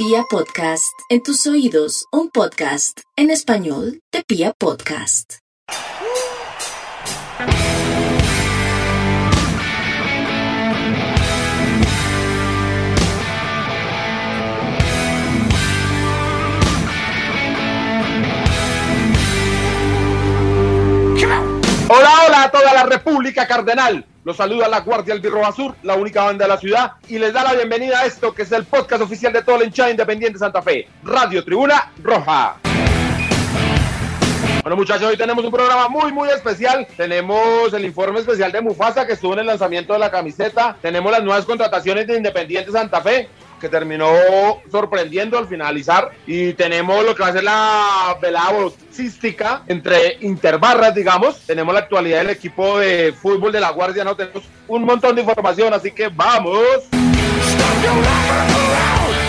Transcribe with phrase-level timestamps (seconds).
[0.00, 5.38] Pia Podcast, en tus oídos, un podcast en español de Pia Podcast.
[21.88, 24.06] Hola, hola a toda la República Cardenal.
[24.28, 27.42] Los saluda la Guardia Albirroja Sur, la única banda de la ciudad, y les da
[27.42, 30.60] la bienvenida a esto que es el podcast oficial de todo el hinchada independiente Santa
[30.60, 32.56] Fe, Radio Tribuna Roja.
[34.62, 36.86] Bueno muchachos, hoy tenemos un programa muy muy especial.
[36.94, 40.76] Tenemos el informe especial de Mufasa que estuvo en el lanzamiento de la camiseta.
[40.82, 44.08] Tenemos las nuevas contrataciones de Independiente Santa Fe que terminó
[44.70, 50.94] sorprendiendo al finalizar y tenemos lo que va a ser la velada boxística entre interbarras,
[50.94, 51.40] digamos.
[51.46, 55.22] Tenemos la actualidad del equipo de fútbol de la Guardia, no tenemos un montón de
[55.22, 56.58] información, así que vamos.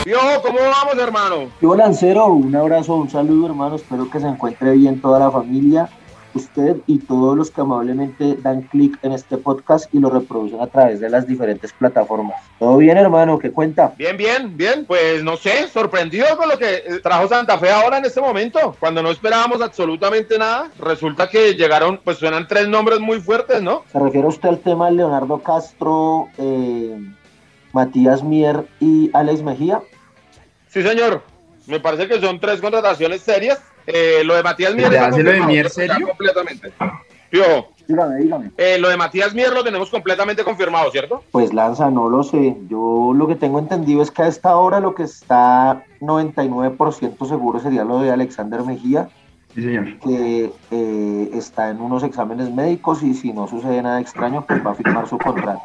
[0.06, 1.52] Yo, ¿cómo vamos, hermano?
[1.62, 3.76] Yo, Lancero, un abrazo, un saludo, hermano.
[3.76, 5.90] Espero que se encuentre bien toda la familia
[6.34, 10.68] usted y todos los que amablemente dan clic en este podcast y lo reproducen a
[10.68, 12.42] través de las diferentes plataformas.
[12.60, 13.40] ¿Todo bien, hermano?
[13.40, 13.94] ¿Qué cuenta?
[13.98, 14.86] Bien, bien, bien.
[14.86, 18.76] Pues no sé, sorprendido con lo que eh, trajo Santa Fe ahora en este momento.
[18.80, 23.84] Cuando no esperábamos absolutamente nada, resulta que llegaron, pues suenan tres nombres muy fuertes, ¿no?
[23.92, 27.00] ¿Se refiere usted al tema de Leonardo Castro, eh,
[27.74, 29.82] Matías Mier y Alex Mejía?
[30.68, 31.24] Sí, señor.
[31.68, 33.62] Me parece que son tres contrataciones serias
[33.92, 34.98] eh, lo de Matías Mier.
[34.98, 36.08] hace lo de Mier serio?
[36.08, 36.72] Completamente.
[37.88, 38.52] Dígame, dígame.
[38.58, 41.24] Eh, lo de Matías Mier lo tenemos completamente confirmado, ¿cierto?
[41.32, 42.56] Pues Lanza, no lo sé.
[42.68, 47.60] Yo lo que tengo entendido es que a esta hora lo que está 99% seguro
[47.60, 49.10] sería lo de Alexander Mejía.
[49.56, 49.98] Sí, señor.
[50.00, 54.72] Que eh, está en unos exámenes médicos y si no sucede nada extraño, pues va
[54.72, 55.64] a firmar su contrato.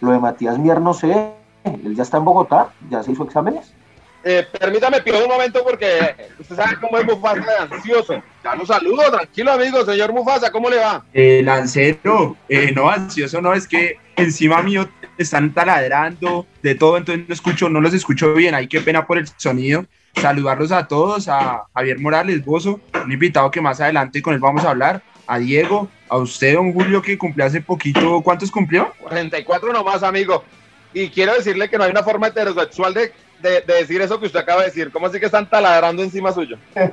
[0.00, 1.34] Lo de Matías Mier no sé.
[1.64, 3.74] Él ya está en Bogotá, ya se hizo exámenes.
[4.22, 8.22] Eh, permítame, pido un momento porque usted sabe cómo es Mufasa de ansioso.
[8.44, 11.04] Ya lo saludo, tranquilo amigo, señor Mufasa, ¿cómo le va?
[11.14, 17.26] Eh, Lancero, eh, no, ansioso no, es que encima mío están taladrando de todo, entonces
[17.28, 19.86] no escucho, no los escucho bien, ay, qué pena por el sonido.
[20.16, 24.64] Saludarlos a todos, a Javier Morales Bozo, un invitado que más adelante con él vamos
[24.64, 28.92] a hablar, a Diego, a usted, don Julio, que cumplió hace poquito, ¿cuántos cumplió?
[29.00, 30.44] 44 nomás, amigo.
[30.92, 34.40] Y quiero decirle que no hay una forma heterosexual de de, decir eso que usted
[34.40, 34.90] acaba de decir?
[34.90, 36.56] ¿Cómo así que están taladrando encima suyo?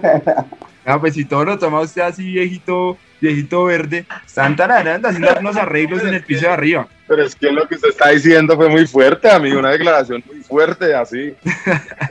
[0.90, 5.58] Ah, pues si todo lo toma usted así viejito, viejito verde, están taladrando, haciendo unos
[5.58, 6.88] arreglos en el piso de arriba.
[7.06, 10.42] Pero es que lo que usted está diciendo fue muy fuerte, amigo, una declaración muy
[10.44, 11.36] fuerte, así.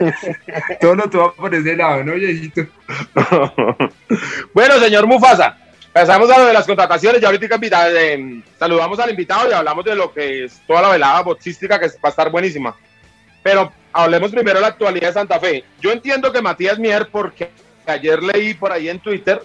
[0.79, 2.67] todo lo toma por ese lado, ¿no, viejito?
[4.53, 5.57] bueno, señor Mufasa,
[5.91, 7.19] pasamos a lo de las contrataciones.
[7.19, 7.57] Ya ahorita
[7.89, 11.87] eh, saludamos al invitado y hablamos de lo que es toda la velada boxística que
[11.87, 12.75] va a estar buenísima.
[13.47, 15.63] Pero hablemos primero de la actualidad de Santa Fe.
[15.81, 17.49] Yo entiendo que Matías Mier, porque
[17.85, 19.41] ayer leí por ahí en Twitter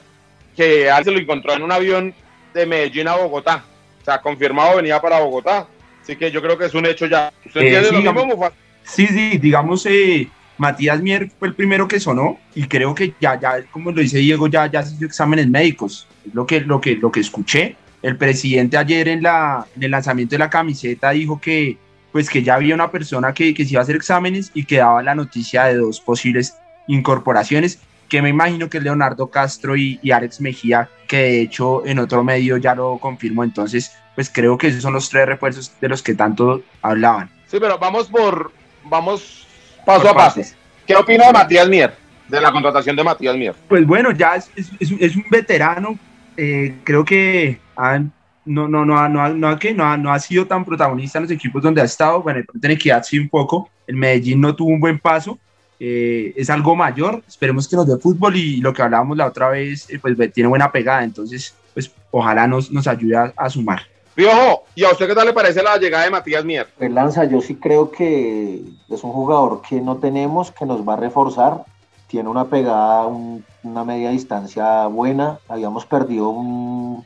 [0.57, 2.13] que se lo encontró en un avión
[2.53, 3.65] de Medellín a Bogotá.
[4.01, 5.69] O sea, confirmado venía para Bogotá.
[6.03, 7.33] Así que yo creo que es un hecho ya.
[7.47, 8.53] ¿Usted Eh, entiende sí, lo digamos- mismo, Mufa?
[8.83, 13.39] Sí, sí, digamos, eh, Matías Mier fue el primero que sonó y creo que ya,
[13.39, 16.09] ya, como lo dice Diego, ya, ya se hizo exámenes médicos.
[16.27, 17.77] Es lo que, lo que, lo que escuché.
[18.03, 21.77] El presidente ayer en, la, en el lanzamiento de la camiseta dijo que,
[22.13, 24.77] pues, que ya había una persona que, que se iba a hacer exámenes y que
[24.79, 26.55] daba la noticia de dos posibles
[26.87, 31.85] incorporaciones, que me imagino que es Leonardo Castro y, y Alex Mejía, que de hecho
[31.87, 33.43] en otro medio ya lo confirmó.
[33.45, 37.31] Entonces, pues creo que esos son los tres refuerzos de los que tanto hablaban.
[37.47, 38.53] Sí, pero vamos por.
[38.85, 39.47] Vamos
[39.87, 40.37] paso Por a paso.
[40.37, 40.57] partes.
[40.87, 41.95] ¿Qué opina de Matías Mier?
[42.29, 43.55] De la contratación de Matías Mier.
[43.69, 45.99] Pues bueno, ya es, es- es un- es un veterano.
[46.37, 48.11] eh, creo que han-
[48.45, 50.65] no, no, no, ha- no, ha- no, ha- que no, ha, no ha sido tan
[50.65, 52.23] protagonista en los equipos donde ha estado.
[52.23, 53.69] Bueno, en Equidad sí un poco.
[53.87, 55.39] El Medellín no tuvo un buen paso.
[55.85, 57.23] eh, es algo mayor.
[57.27, 60.49] Esperemos que nos dé fútbol y lo que hablábamos la otra vez, eh, pues tiene
[60.49, 61.03] buena pegada.
[61.03, 63.81] Entonces, pues ojalá nos, nos ayude a, a sumar.
[64.15, 66.69] Piojo, ¿y a usted qué tal le parece la llegada de Matías Mier?
[66.79, 70.93] Pues Lanza, yo sí creo que es un jugador que no tenemos, que nos va
[70.93, 71.65] a reforzar.
[72.07, 75.39] Tiene una pegada, un- una media distancia buena.
[75.49, 77.05] Habíamos perdido un,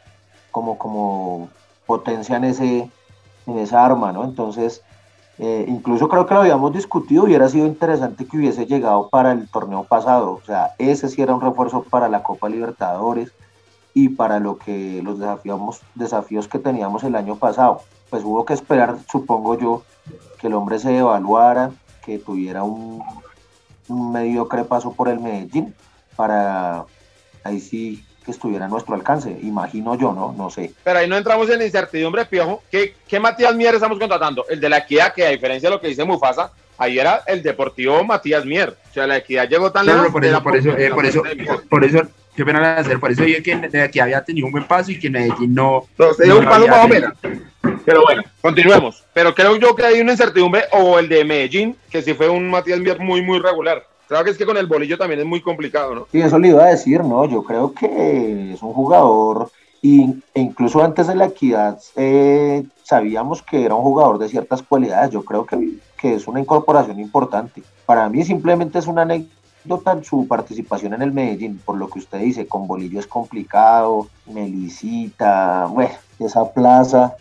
[0.57, 1.51] como, como
[1.85, 2.91] potencia en, ese,
[3.47, 4.25] esa arma, ¿no?
[4.25, 4.83] Entonces,
[5.37, 7.25] eh, incluso creo que lo habíamos discutido.
[7.25, 10.33] Hubiera sido interesante que hubiese llegado para el torneo pasado.
[10.33, 13.35] O sea, ese sí era un refuerzo para la Copa Libertadores
[13.93, 17.83] y para lo que los desafiamos, desafíos que teníamos el año pasado.
[18.09, 19.83] Pues hubo que esperar, supongo yo,
[20.41, 21.71] que el hombre se evaluara,
[22.03, 23.03] que tuviera un,
[23.89, 25.75] un mediocre paso por el Medellín
[26.17, 26.87] para
[27.45, 30.35] ahí sí que estuviera a nuestro alcance, imagino yo, ¿no?
[30.37, 30.73] No sé.
[30.85, 32.63] Pero ahí no entramos en incertidumbre, Piojo.
[32.71, 34.45] ¿Qué, qué Matías Mier estamos contratando?
[34.51, 37.43] El de la equidad, que a diferencia de lo que dice Mufasa, ahí era el
[37.43, 38.77] Deportivo Matías Mier.
[38.91, 40.09] O sea, la equidad llegó tan lejos.
[40.09, 42.03] por eso, por eso, eh, por eso, por, por eso,
[42.35, 44.99] qué pena hacer, por eso dije que, de que había tenido un buen paso y
[44.99, 45.87] que Medellín no.
[45.97, 47.13] No, se dio no un lo paso había más o tenido.
[47.23, 47.83] menos.
[47.85, 49.05] Pero bueno, continuemos.
[49.15, 52.51] Pero creo yo que hay una incertidumbre, o el de Medellín, que sí fue un
[52.51, 53.87] Matías Mier muy, muy regular.
[54.09, 56.07] Claro que es que con el bolillo también es muy complicado, ¿no?
[56.13, 57.25] Sí, eso le iba a decir, ¿no?
[57.27, 59.51] Yo creo que es un jugador,
[59.83, 64.63] y, e incluso antes de la equidad eh, sabíamos que era un jugador de ciertas
[64.63, 65.11] cualidades.
[65.11, 67.63] Yo creo que, que es una incorporación importante.
[67.85, 69.37] Para mí simplemente es una anécdota
[70.03, 75.67] su participación en el Medellín, por lo que usted dice, con Bolillo es complicado, Melicita,
[75.67, 77.17] bueno, esa plaza.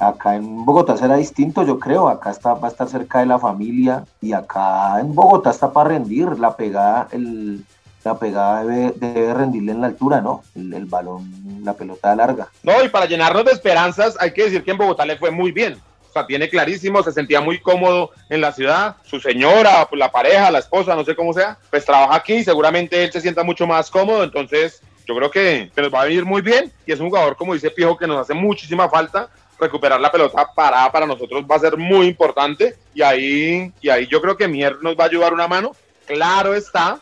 [0.00, 2.08] Acá en Bogotá será distinto, yo creo.
[2.08, 5.90] Acá está, va a estar cerca de la familia y acá en Bogotá está para
[5.90, 6.38] rendir.
[6.38, 7.62] La pegada, el,
[8.02, 10.42] la pegada debe, rendirle en la altura, ¿no?
[10.54, 11.30] El, balón,
[11.62, 12.48] la pelota larga.
[12.62, 15.52] No, y para llenarnos de esperanzas, hay que decir que en Bogotá le fue muy
[15.52, 15.74] bien.
[16.08, 18.96] O sea, tiene clarísimo, se sentía muy cómodo en la ciudad.
[19.04, 23.04] Su señora, la pareja, la esposa, no sé cómo sea, pues trabaja aquí y seguramente
[23.04, 24.24] él se sienta mucho más cómodo.
[24.24, 26.72] Entonces, yo creo que, que nos va a venir muy bien.
[26.86, 29.28] Y es un jugador, como dice Pijo, que nos hace muchísima falta.
[29.60, 32.76] Recuperar la pelota parada para nosotros va a ser muy importante.
[32.94, 35.72] Y ahí, y ahí yo creo que Mier nos va a ayudar una mano.
[36.06, 36.98] Claro está,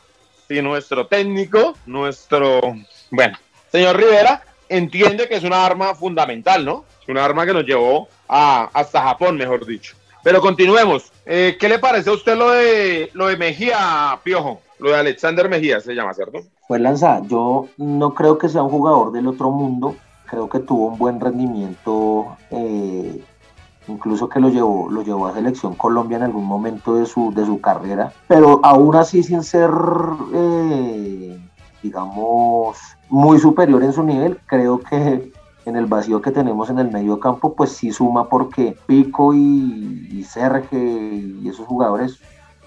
[0.49, 2.61] si nuestro técnico, nuestro,
[3.11, 3.39] bueno,
[3.71, 6.85] señor Rivera, entiende que es una arma fundamental, ¿no?
[7.03, 9.95] Es una arma que nos llevó a, hasta Japón, mejor dicho.
[10.23, 11.13] Pero continuemos.
[11.25, 14.61] Eh, ¿Qué le parece a usted lo de, lo de Mejía, Piojo?
[14.79, 16.41] Lo de Alexander Mejía se llama, ¿cierto?
[16.67, 19.97] Pues Lanza, yo no creo que sea un jugador del otro mundo.
[20.29, 23.25] Creo que tuvo un buen rendimiento, eh,
[23.87, 27.47] incluso que lo llevó, lo llevó a Selección Colombia en algún momento de su, de
[27.47, 28.13] su carrera.
[28.27, 29.71] Pero aún así, sin ser,
[30.35, 31.39] eh,
[31.83, 32.77] digamos,
[33.09, 35.33] muy superior en su nivel, creo que
[35.65, 40.09] en el vacío que tenemos en el medio campo, pues sí suma porque Pico y,
[40.11, 42.19] y Serge y esos jugadores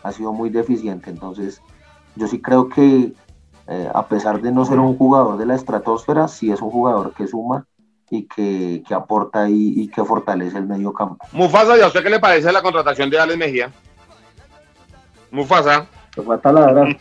[0.04, 1.10] ha sido muy deficiente.
[1.10, 1.62] Entonces,
[2.16, 3.14] yo sí creo que
[3.72, 7.14] eh, a pesar de no ser un jugador de la estratosfera, sí es un jugador
[7.14, 7.66] que suma
[8.10, 11.26] y que, que aporta y, y, que fortalece el medio campo.
[11.32, 13.72] Mufasa, ¿y a usted qué le parece la contratación de Alex Mejía?
[15.32, 15.88] Mufasa.
[16.14, 16.98] Se fue a taladrar.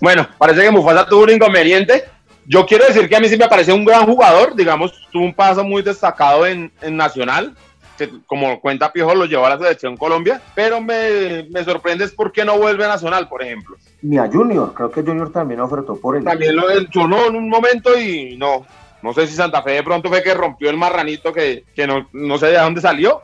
[0.00, 2.04] bueno, parece que Mufasa tuvo un inconveniente.
[2.46, 5.34] Yo quiero decir que a mí sí me parece un gran jugador, digamos, tuvo un
[5.34, 7.56] paso muy destacado en, en Nacional,
[7.98, 12.12] que como cuenta Piojo lo llevó a la selección Colombia, pero me, me sorprende es
[12.12, 13.76] por qué no vuelve a Nacional, por ejemplo.
[14.00, 16.24] Ni a Junior, creo que Junior también ofertó por él.
[16.24, 18.64] También lo sonó en un momento y no,
[19.02, 22.08] no sé si Santa Fe de pronto fue que rompió el marranito que, que no,
[22.12, 23.20] no sé de dónde salió,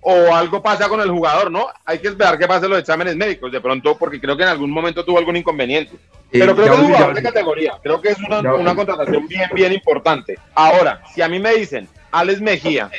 [0.00, 1.66] o algo pasa con el jugador, ¿no?
[1.84, 4.70] Hay que esperar que pasen los exámenes médicos, de pronto, porque creo que en algún
[4.70, 5.96] momento tuvo algún inconveniente.
[6.30, 9.48] Pero creo que es un jugador de categoría, creo que es una, una contratación bien,
[9.54, 10.38] bien importante.
[10.54, 12.90] Ahora, si a mí me dicen Alex Mejía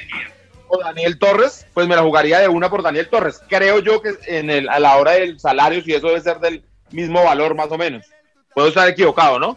[0.77, 3.42] Daniel Torres, pues me la jugaría de una por Daniel Torres.
[3.48, 6.63] Creo yo que en el, a la hora del salario, si eso debe ser del
[6.92, 8.06] mismo valor más o menos.
[8.54, 9.56] Puedo estar equivocado, ¿no?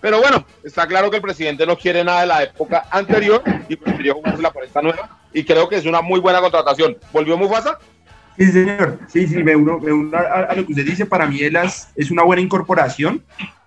[0.00, 3.76] Pero bueno, está claro que el presidente no quiere nada de la época anterior y
[3.76, 5.20] prefirió jugársela por esta nueva.
[5.32, 6.96] Y creo que es una muy buena contratación.
[7.12, 7.78] ¿Volvió Mufasa?
[8.36, 8.98] Sí, señor.
[9.08, 9.80] Sí, sí, me uno,
[10.16, 11.06] a, a, lo que usted dice.
[11.06, 13.22] Para mí es, es una buena incorporación.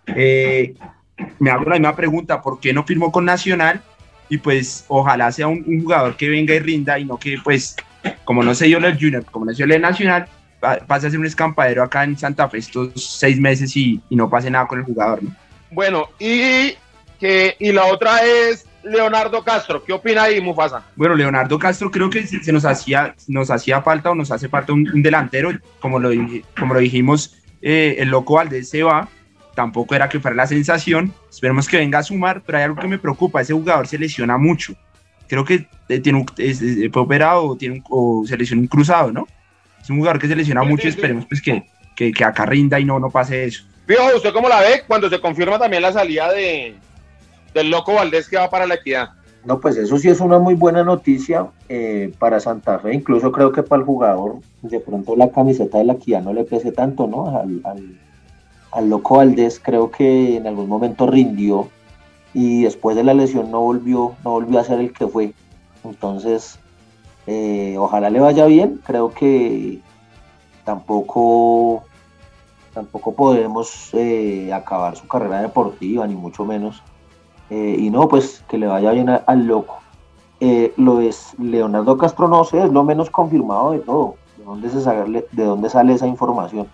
[0.07, 0.75] Eh,
[1.39, 3.81] me hago la misma pregunta, ¿por qué no firmó con Nacional?
[4.29, 7.75] Y pues ojalá sea un, un, jugador que venga y rinda y no que pues,
[8.23, 10.27] como no se dio el Junior, como no se dio el Nacional,
[10.87, 14.29] pase a ser un escampadero acá en Santa Fe estos seis meses y, y no
[14.29, 15.23] pase nada con el jugador.
[15.23, 15.35] ¿no?
[15.71, 16.75] Bueno, y,
[17.19, 19.83] que, y la otra es Leonardo Castro.
[19.83, 20.83] ¿Qué opina ahí, Mufasa?
[20.95, 24.73] Bueno, Leonardo Castro creo que se nos hacía, nos hacía falta o nos hace falta
[24.73, 26.09] un, un delantero, como lo,
[26.57, 29.09] como lo dijimos, eh, el loco Valdés se va,
[29.55, 32.87] tampoco era que fuera la sensación, esperemos que venga a sumar, pero hay algo que
[32.87, 34.75] me preocupa, ese jugador se lesiona mucho,
[35.27, 38.61] creo que eh, tiene un, es, es, fue operado o, tiene un, o se lesionó
[38.61, 39.27] un cruzado, ¿no?
[39.81, 41.63] Es un jugador que se lesiona sí, mucho sí, y esperemos pues que,
[41.95, 43.63] que, que, acá rinda y no, no pase eso.
[43.87, 46.75] Fijo, ¿usted cómo la ve cuando se confirma también la salida de,
[47.53, 49.09] del loco Valdés que va para la equidad?
[49.45, 52.95] No, pues eso sí es una muy buena noticia eh, para Santa Fe.
[52.95, 56.45] Incluso creo que para el jugador, de pronto la camiseta de la equidad no le
[56.45, 57.37] pese tanto, ¿no?
[57.37, 57.99] Al, al,
[58.75, 61.69] al loco Valdés creo que en algún momento rindió
[62.33, 65.33] y después de la lesión no volvió, no volvió a ser el que fue.
[65.85, 66.59] Entonces,
[67.25, 68.81] eh, ojalá le vaya bien.
[68.85, 69.79] Creo que
[70.65, 71.83] tampoco,
[72.73, 76.83] tampoco podemos eh, acabar su carrera deportiva, ni mucho menos.
[77.49, 79.79] Eh, y no, pues que le vaya bien a, al loco.
[80.75, 84.15] Lo es Leonardo Castro, no sé, es lo menos confirmado de todo.
[84.37, 86.67] ¿De dónde, se sale, de dónde sale esa información?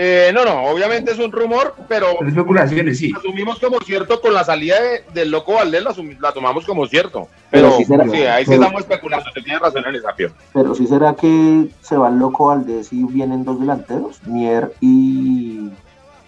[0.00, 3.12] Eh, no, no, obviamente es un rumor, pero especulaciones, sí.
[3.16, 5.82] asumimos como cierto con la salida de- del loco Valdés,
[6.20, 7.26] la, tomamos como cierto.
[7.50, 10.12] Pero, Pero sí será- sí, ahí sí pero- estamos especulando, usted tiene razón en esa
[10.14, 10.30] Pío.
[10.54, 15.68] Pero sí será que se va el loco Valdés y vienen dos delanteros, Mier y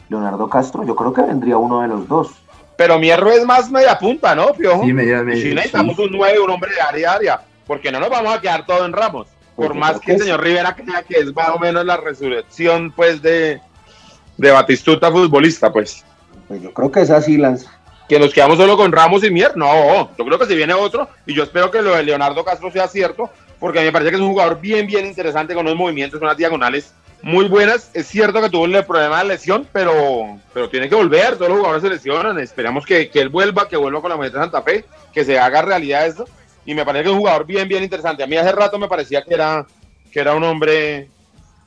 [0.08, 0.84] Leonardo Castro.
[0.84, 2.30] Yo creo que vendría uno de los dos.
[2.76, 4.82] Pero Mierro es más media punta, ¿no, Piojo?
[4.84, 5.54] Sí, media, media, si sí.
[5.54, 8.66] necesitamos un 9, un hombre de área a área, porque no nos vamos a quedar
[8.66, 9.28] todo en Ramos.
[9.60, 11.98] Pues Por yo más que el señor Rivera crea que es más o menos la
[11.98, 13.60] resurrección, pues, de,
[14.38, 16.02] de Batistuta futbolista, pues.
[16.48, 17.78] Pues yo creo que es así, Lanza.
[18.08, 21.10] Que nos quedamos solo con Ramos y Mier, no, yo creo que si viene otro,
[21.26, 24.22] y yo espero que lo de Leonardo Castro sea cierto, porque me parece que es
[24.22, 27.90] un jugador bien, bien interesante, con unos movimientos, con unas diagonales muy buenas.
[27.92, 31.58] Es cierto que tuvo el problema de lesión, pero, pero tiene que volver, todos los
[31.58, 34.62] jugadores se lesionan, esperamos que, que él vuelva, que vuelva con la Moneta de Santa
[34.62, 36.24] Fe, que se haga realidad esto,
[36.66, 38.22] y me parece que es un jugador bien, bien interesante.
[38.22, 39.66] A mí hace rato me parecía que era,
[40.12, 41.08] que era un hombre,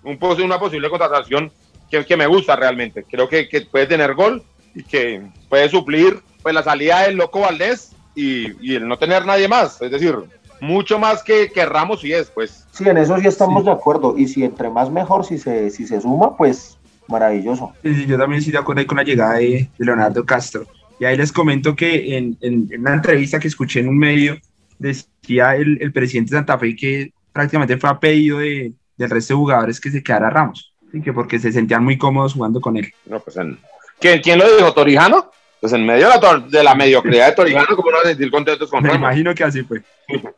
[0.04, 1.52] un, pos- una posible contratación
[1.90, 3.04] que, que me gusta realmente.
[3.10, 4.44] Creo que, que puede tener gol
[4.76, 9.26] y que puede suplir pues la salida del loco Valdés y, y el no tener
[9.26, 9.82] nadie más.
[9.82, 10.16] Es decir,
[10.60, 12.66] mucho más que, que Ramos y es, pues.
[12.72, 13.66] Sí, en eso sí estamos Sí.
[13.68, 14.16] de acuerdo.
[14.18, 17.74] Y si entre más mejor, si se, si se suma, pues maravilloso.
[17.84, 20.66] Sí, sí, yo también estoy de acuerdo con la llegada de, de Leonardo Castro.
[21.00, 24.38] Y ahí les comento que en, en- en una entrevista que escuché en un medio,
[24.80, 29.34] decía el, el presidente de Santa Fe que prácticamente fue a pedido de, del resto
[29.34, 31.02] de jugadores que se quedara Ramos, ¿sí?
[31.02, 32.92] que porque se sentían muy cómodos jugando con él.
[33.06, 33.58] No, pues en-
[34.00, 34.74] ¿Quién, quién lo dijo?
[34.74, 35.32] ¿Torijano?
[35.62, 38.10] Pues en medio de la, tor- de la mediocridad de Torijano, ¿cómo no van a
[38.10, 39.02] sentir contentos con Me Ramos?
[39.02, 39.82] imagino que así fue.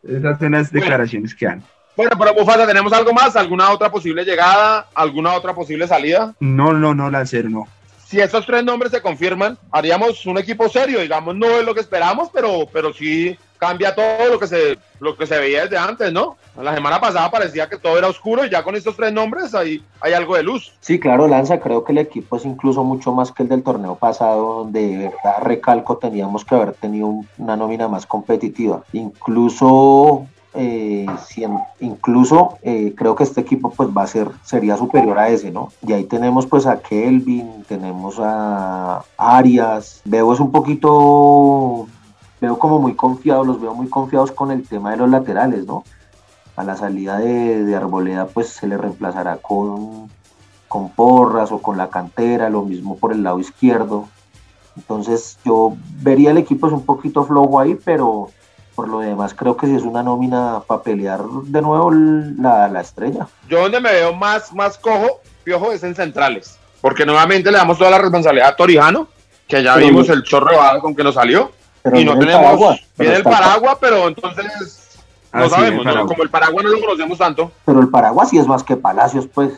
[0.03, 1.63] Esas son las declaraciones que dan.
[1.97, 3.35] Bueno, pero Bufasa, ¿tenemos algo más?
[3.35, 4.87] ¿Alguna otra posible llegada?
[4.93, 6.35] ¿Alguna otra posible salida?
[6.39, 7.67] No, no, no, Lancero, no.
[8.05, 11.79] si estos tres nombres se confirman, haríamos un equipo serio, digamos, no es lo que
[11.81, 13.35] esperamos, pero, pero sí
[13.65, 16.37] cambia todo lo que se lo que se veía desde antes, ¿no?
[16.61, 19.83] La semana pasada parecía que todo era oscuro y ya con estos tres nombres ahí
[19.99, 20.71] hay algo de luz.
[20.79, 23.95] Sí, claro, Lanza, creo que el equipo es incluso mucho más que el del torneo
[23.95, 28.83] pasado, donde de verdad recalco teníamos que haber tenido un- una nómina más competitiva.
[28.93, 31.05] Incluso, eh,
[31.81, 35.73] incluso eh, creo que este equipo pues va a ser, sería superior a ese, ¿no?
[35.85, 41.87] Y ahí tenemos pues a Kelvin, tenemos a Arias, veo es un poquito,
[42.45, 45.83] veo como muy confiados, los veo muy confiados con el tema de los laterales, ¿no?
[46.55, 50.09] A la salida de, de Arboleda pues se le reemplazará con
[50.67, 54.09] con Porras o con la cantera, lo mismo por el lado izquierdo.
[54.75, 58.29] Entonces yo vería el equipo es un poquito flojo ahí, pero
[58.75, 62.81] por lo demás creo que si es una nómina para pelear de nuevo la, la
[62.81, 63.27] estrella.
[63.47, 67.77] Yo donde me veo más, más cojo, piojo, es en centrales, porque nuevamente le damos
[67.77, 69.07] toda la responsabilidad a Torijano,
[69.47, 71.51] que ya vimos el chorro con que nos salió,
[71.85, 74.84] Pero y no tenemos, Paraguas, viene el Paraguas, pero entonces
[75.39, 76.05] no sabemos, ¿no?
[76.05, 77.51] Como el Paraguas no lo conocemos tanto.
[77.65, 79.51] Pero el Paraguas sí es más que Palacios, pues,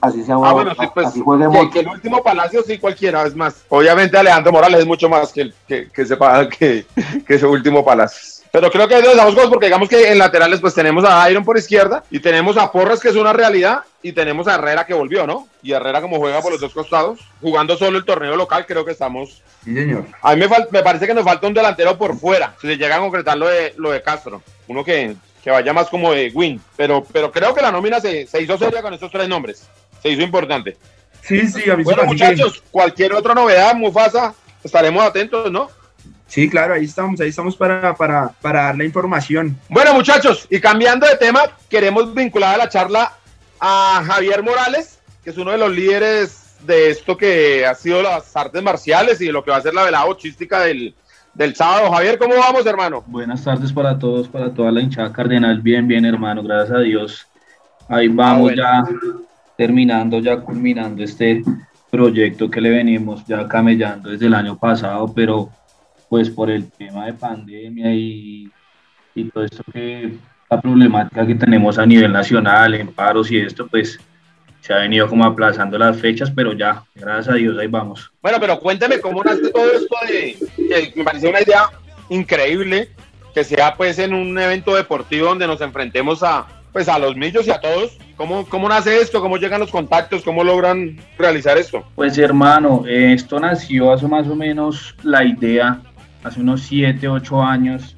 [0.00, 3.22] así se llama, Ah, bueno, sí, pues, así juegue que, el último Palacio sí cualquiera,
[3.24, 3.64] es más.
[3.68, 6.86] Obviamente Alejandro Morales es mucho más que, el- que, que, sepa que,
[7.26, 8.38] que ese último Palacio.
[8.50, 11.44] Pero creo que ahí damos cosas porque digamos que en laterales pues tenemos a Iron
[11.44, 14.94] por izquierda y tenemos a Porras que es una realidad y tenemos a Herrera que
[14.94, 15.46] volvió, ¿no?
[15.62, 18.92] Y Herrera como juega por los dos costados, jugando solo el torneo local, creo que
[18.92, 19.42] estamos...
[19.64, 20.06] Sí, señor.
[20.22, 22.78] A mí me, fal- me parece que nos falta un delantero por fuera, si se
[22.78, 26.30] llega a concretar lo de, lo de Castro, uno que, que vaya más como de
[26.32, 29.68] win, pero, pero creo que la nómina se, se hizo seria con estos tres nombres,
[30.02, 30.76] se hizo importante.
[31.22, 35.70] Sí, sí, a mí Bueno, muchachos, cualquier otra novedad, Mufasa, estaremos atentos, ¿no?
[36.26, 39.58] Sí, claro, ahí estamos, ahí estamos para, para, para dar la información.
[39.68, 43.16] Bueno, muchachos, y cambiando de tema, queremos vincular a la charla
[43.58, 48.36] a Javier Morales, que es uno de los líderes de esto que ha sido las
[48.36, 50.94] artes marciales y de lo que va a ser la velada bochística del,
[51.38, 51.92] del sábado.
[51.92, 53.04] Javier, ¿cómo vamos, hermano?
[53.06, 55.60] Buenas tardes para todos, para toda la hinchada cardenal.
[55.60, 57.26] Bien, bien, hermano, gracias a Dios.
[57.88, 58.56] Ahí vamos Ah, bueno.
[58.56, 58.84] ya
[59.56, 61.42] terminando, ya culminando este
[61.90, 65.48] proyecto que le venimos ya camellando desde el año pasado, pero
[66.08, 68.50] pues por el tema de pandemia y,
[69.14, 70.14] y todo esto que
[70.50, 73.98] la problemática que tenemos a nivel nacional, en paros y esto, pues
[74.60, 78.10] se ha venido como aplazando las fechas, pero ya, gracias a Dios, ahí vamos.
[78.22, 80.36] Bueno, pero cuénteme cómo nace todo esto de,
[80.90, 81.70] que me pareció una idea
[82.08, 82.90] increíble,
[83.34, 87.46] que sea pues en un evento deportivo donde nos enfrentemos a pues a los millos
[87.46, 87.96] y a todos.
[88.16, 89.20] ¿Cómo, cómo nace esto?
[89.20, 90.22] ¿Cómo llegan los contactos?
[90.22, 91.84] ¿Cómo logran realizar esto?
[91.94, 95.80] Pues hermano, eh, esto nació hace más o menos la idea,
[96.22, 97.96] hace unos 7, 8 años,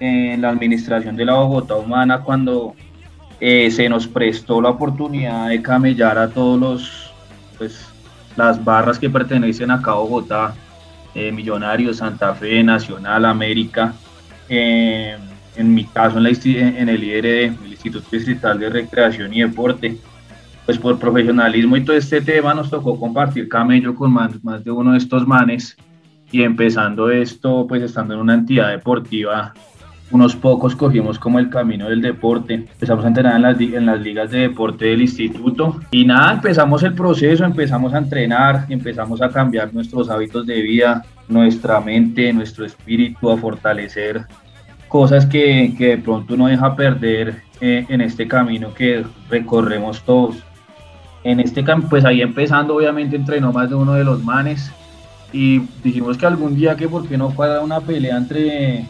[0.00, 2.74] en la administración de la Bogotá Humana, cuando
[3.40, 7.12] eh, se nos prestó la oportunidad de camellar a todos los,
[7.56, 7.88] pues,
[8.36, 10.54] las barras que pertenecen acá a Bogotá,
[11.14, 13.94] eh, Millonarios, Santa Fe, Nacional, América,
[14.48, 15.16] eh,
[15.56, 19.96] en mi caso en, la, en el IRD, el Instituto Distrital de Recreación y Deporte,
[20.66, 24.70] pues por profesionalismo y todo este tema nos tocó compartir camello con más, más de
[24.70, 25.76] uno de estos manes
[26.30, 29.52] y empezando esto, pues estando en una entidad deportiva
[30.10, 32.54] unos pocos cogimos como el camino del deporte.
[32.54, 36.82] Empezamos a entrenar en las, en las ligas de deporte del instituto y nada, empezamos
[36.82, 42.64] el proceso, empezamos a entrenar, empezamos a cambiar nuestros hábitos de vida, nuestra mente, nuestro
[42.64, 44.26] espíritu, a fortalecer
[44.88, 50.42] cosas que, que de pronto uno deja perder eh, en este camino que recorremos todos.
[51.22, 54.72] En este camino, pues ahí empezando, obviamente entrenó más de uno de los manes
[55.32, 58.86] y dijimos que algún día que por qué no fuera una pelea entre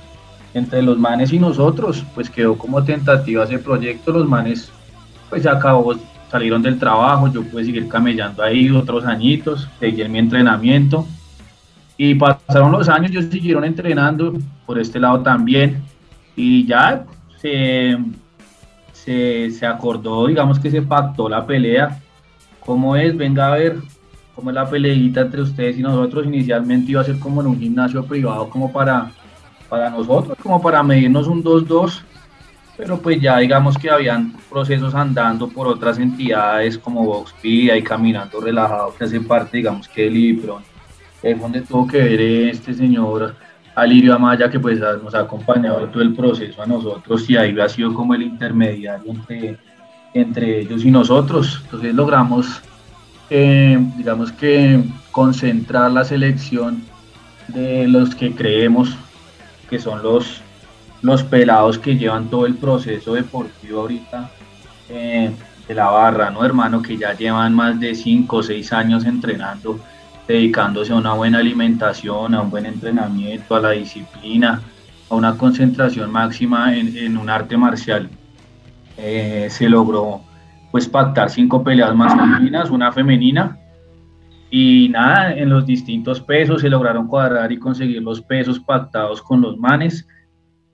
[0.55, 4.71] entre los manes y nosotros, pues quedó como tentativa ese proyecto, los manes
[5.29, 5.95] pues ya acabó,
[6.31, 11.07] salieron del trabajo, yo pude seguir camellando ahí otros añitos, seguí en mi entrenamiento.
[11.97, 14.33] Y pasaron los años, ellos siguieron entrenando
[14.67, 15.83] por este lado también.
[16.35, 17.05] Y ya
[17.41, 17.99] se,
[18.93, 22.01] se, se acordó, digamos que se pactó la pelea,
[22.65, 23.77] cómo es, venga a ver
[24.35, 27.59] cómo es la peleita entre ustedes y nosotros, inicialmente iba a ser como en un
[27.59, 29.11] gimnasio privado como para
[29.71, 32.03] para nosotros, como para medirnos un 2-2,
[32.77, 38.41] pero pues ya digamos que habían procesos andando por otras entidades como Voxpida y Caminando
[38.41, 40.63] Relajado, que hace parte, digamos que del Ibron,
[41.23, 43.37] es donde tuvo que ver este señor
[43.75, 47.69] Alirio Amaya, que pues nos ha acompañado todo el proceso a nosotros y ahí ha
[47.69, 49.57] sido como el intermediario entre,
[50.13, 51.61] entre ellos y nosotros.
[51.65, 52.61] Entonces logramos,
[53.29, 56.83] eh, digamos que concentrar la selección
[57.49, 58.97] de los que creemos
[59.71, 60.43] que son los,
[61.01, 64.31] los pelados que llevan todo el proceso deportivo ahorita
[64.89, 65.31] eh,
[65.69, 66.83] de la barra, ¿no, hermano?
[66.83, 69.79] Que ya llevan más de 5 o 6 años entrenando,
[70.27, 74.61] dedicándose a una buena alimentación, a un buen entrenamiento, a la disciplina,
[75.09, 78.11] a una concentración máxima en, un arte marcial.
[78.99, 80.23] Eh, se logró
[80.73, 83.57] pues pactar cinco peleas masculinas, una femenina,
[84.51, 89.41] y nada, en los distintos pesos se lograron cuadrar y conseguir los pesos pactados con
[89.41, 90.07] los manes.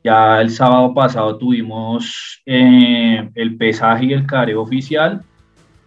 [0.02, 5.20] Ya el sábado pasado tuvimos eh, el pesaje y el careo oficial,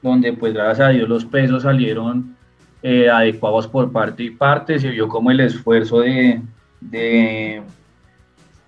[0.04, 2.36] donde pues gracias a Dios los pesos salieron
[2.84, 4.78] eh, adecuados por parte y parte.
[4.78, 6.42] Se vio como el esfuerzo de,
[6.82, 7.64] de,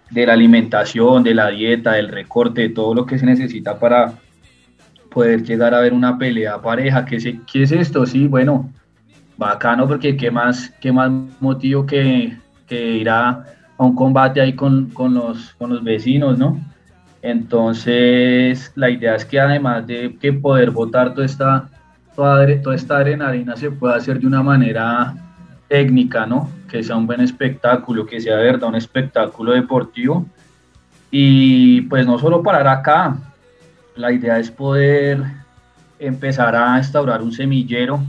[0.10, 4.14] de la alimentación, de la dieta, del recorte, de todo lo que se necesita para
[5.12, 7.06] poder llegar a ver una pelea pareja.
[7.06, 8.06] ¿Qué, qué es esto?
[8.06, 8.72] Sí, bueno,
[9.42, 13.44] bacano porque qué más, qué más motivo que, que ir a,
[13.78, 16.60] un combate ahí con, los, con los vecinos, ¿no?
[17.24, 21.68] Entonces, la idea es que además de que poder votar toda esta,
[22.16, 25.16] toda, toda esta adrenalina se pueda hacer de una manera
[25.68, 26.48] técnica, ¿no?
[26.70, 30.28] Que sea un buen espectáculo, que sea de verdad un espectáculo deportivo.
[31.10, 33.18] Y pues no solo parar acá,
[33.96, 35.24] la idea es poder
[35.98, 38.00] empezar a instaurar un semillero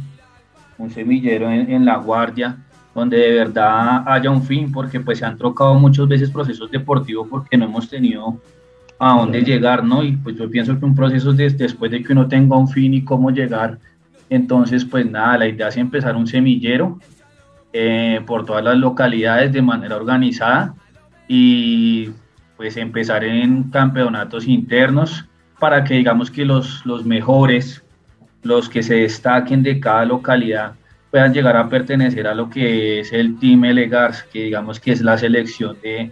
[0.78, 2.56] un semillero en, la guardia,
[2.94, 7.28] donde de verdad haya un fin, porque pues se han trocado muchas veces procesos deportivos
[7.28, 8.38] porque no hemos tenido
[8.98, 10.02] a dónde llegar, ¿no?
[10.04, 12.94] Y pues yo pienso que un proceso es después de que uno tenga un fin
[12.94, 13.78] y cómo llegar,
[14.30, 16.98] entonces pues nada, la idea es empezar un semillero
[17.72, 20.74] eh, por todas las localidades de manera organizada
[21.26, 22.10] y
[22.56, 25.24] pues empezar en campeonatos internos
[25.58, 27.81] para que digamos que los, los mejores
[28.42, 30.74] los que se destaquen de cada localidad
[31.10, 35.02] puedan llegar a pertenecer a lo que es el Team Elegars, que digamos que es
[35.02, 36.10] la selección de,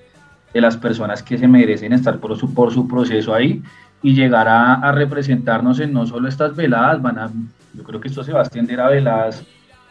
[0.53, 3.63] de las personas que se merecen estar por su, por su proceso ahí
[4.03, 7.31] y llegar a, representarnos en no solo estas veladas, van a,
[7.75, 9.45] yo creo que esto se va a veladas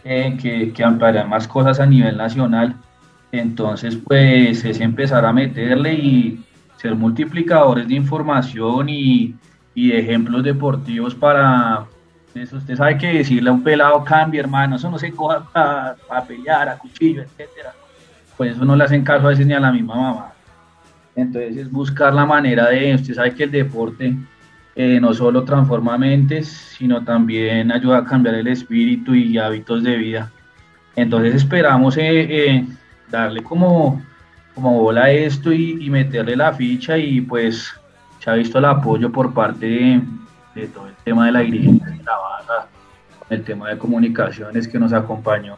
[0.04, 2.76] eh, que, que ampliarán más cosas a nivel nacional.
[3.32, 6.44] Entonces, pues es empezar a meterle y
[6.78, 9.36] ser multiplicadores de información y,
[9.76, 11.86] y de ejemplos deportivos para,
[12.36, 16.24] eso usted sabe que decirle a un pelado cambia, hermano, eso no se coja para
[16.28, 17.74] pelear, a cuchillo, etcétera.
[18.38, 20.34] Pues eso no le hacen caso a veces ni a la misma mamá.
[21.16, 24.16] Entonces es buscar la manera de, usted sabe que el deporte
[24.76, 29.98] eh, no solo transforma mentes, sino también ayuda a cambiar el espíritu y hábitos de
[29.98, 30.32] vida.
[30.96, 32.66] Entonces esperamos eh, eh,
[33.10, 34.02] darle como,
[34.56, 37.74] como bola a esto y, y meterle la ficha y pues
[38.20, 40.02] se ha visto el apoyo por parte de,
[40.60, 42.68] de todo el tema de la dirigencia de la barra,
[43.30, 45.56] el tema de comunicaciones que nos acompañó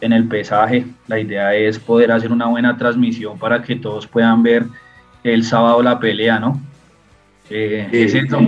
[0.00, 0.86] en el pesaje.
[1.06, 4.64] La idea es poder hacer una buena transmisión para que todos puedan ver
[5.24, 6.60] el sábado la pelea, ¿no?
[7.50, 8.38] Eh, es eso.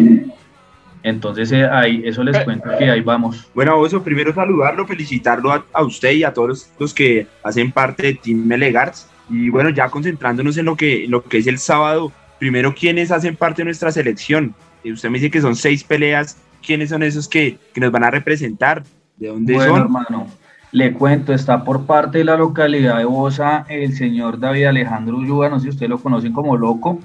[1.02, 3.48] Entonces, eh, ahí, eso les cuento que ahí vamos.
[3.54, 8.14] Bueno, eso primero saludarlo, felicitarlo a, usted y a todos los, que hacen parte de
[8.14, 9.08] Team Melegards.
[9.30, 13.10] Y bueno, ya concentrándonos en lo que, en lo que es el sábado, primero, ¿quiénes
[13.10, 14.54] hacen parte de nuestra selección?
[14.84, 18.10] Usted me dice que son seis peleas quiénes son esos que, que nos van a
[18.10, 18.82] representar,
[19.16, 19.80] de dónde Bueno, son.
[19.82, 20.26] hermano,
[20.72, 25.48] le cuento, está por parte de la localidad de Bosa el señor David Alejandro Ulluga,
[25.48, 27.00] no sé si ustedes lo conocen como loco.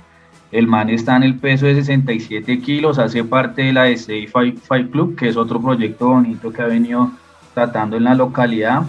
[0.52, 4.60] El man está en el peso de 67 kilos, hace parte de la SI Fight,
[4.60, 7.12] Fight Club, que es otro proyecto bonito que ha venido
[7.54, 8.84] tratando en la localidad.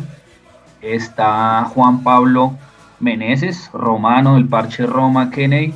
[0.83, 2.57] Está Juan Pablo
[3.01, 5.73] Meneses, romano del Parche Roma Kennedy.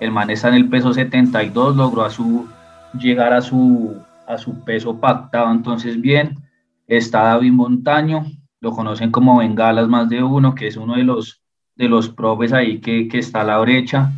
[0.00, 2.46] El man está en el peso 72, logró a su,
[2.98, 6.38] llegar a su, a su peso pactado, entonces bien.
[6.86, 8.26] Está David Montaño,
[8.60, 11.42] lo conocen como Bengalas más de uno, que es uno de los,
[11.76, 14.12] de los profes ahí que, que está a la brecha.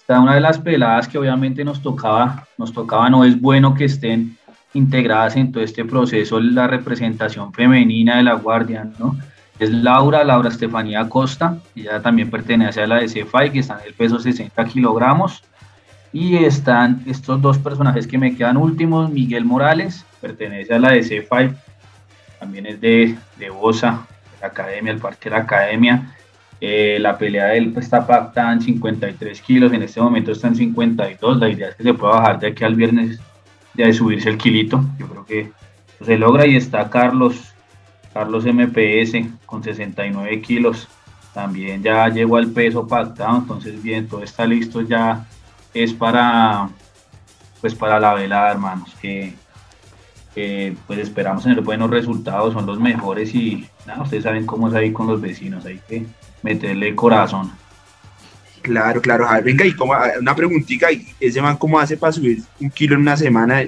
[0.00, 3.84] Está una de las peladas que obviamente nos tocaba, nos tocaba, no es bueno que
[3.86, 4.36] estén
[4.74, 9.16] integradas en todo este proceso la representación femenina de la Guardia, ¿no?
[9.58, 13.06] Es Laura, Laura Estefanía Costa, ella también pertenece a la de
[13.52, 15.44] que está en el peso 60 kilogramos.
[16.12, 21.00] Y están estos dos personajes que me quedan últimos, Miguel Morales, pertenece a la de
[21.00, 21.56] CFI,
[22.38, 24.06] también es de, de Bosa,
[24.40, 26.12] la Academia, el Parque de la Academia.
[26.60, 30.56] Eh, la pelea de él está pactada en 53 kilos, en este momento está en
[30.56, 31.38] 52.
[31.38, 33.20] La idea es que se pueda bajar de aquí al viernes,
[33.74, 34.84] de subirse el kilito.
[34.98, 35.52] Yo creo que
[36.04, 36.46] se logra.
[36.46, 37.54] Y está Carlos,
[38.12, 40.88] Carlos MPS con 69 kilos.
[41.32, 45.26] También ya llegó al peso pactado, entonces bien, todo está listo ya.
[45.74, 46.68] Es para,
[47.60, 49.34] pues para la velada, hermanos, que,
[50.86, 54.92] pues esperamos tener buenos resultados, son los mejores y nada, ustedes saben cómo es ahí
[54.92, 56.06] con los vecinos, hay que
[56.42, 57.52] meterle corazón.
[58.62, 59.28] Claro, claro.
[59.28, 62.70] A ver, venga, y cómo, una preguntita, ¿y ese man cómo hace para subir un
[62.70, 63.62] kilo en una semana?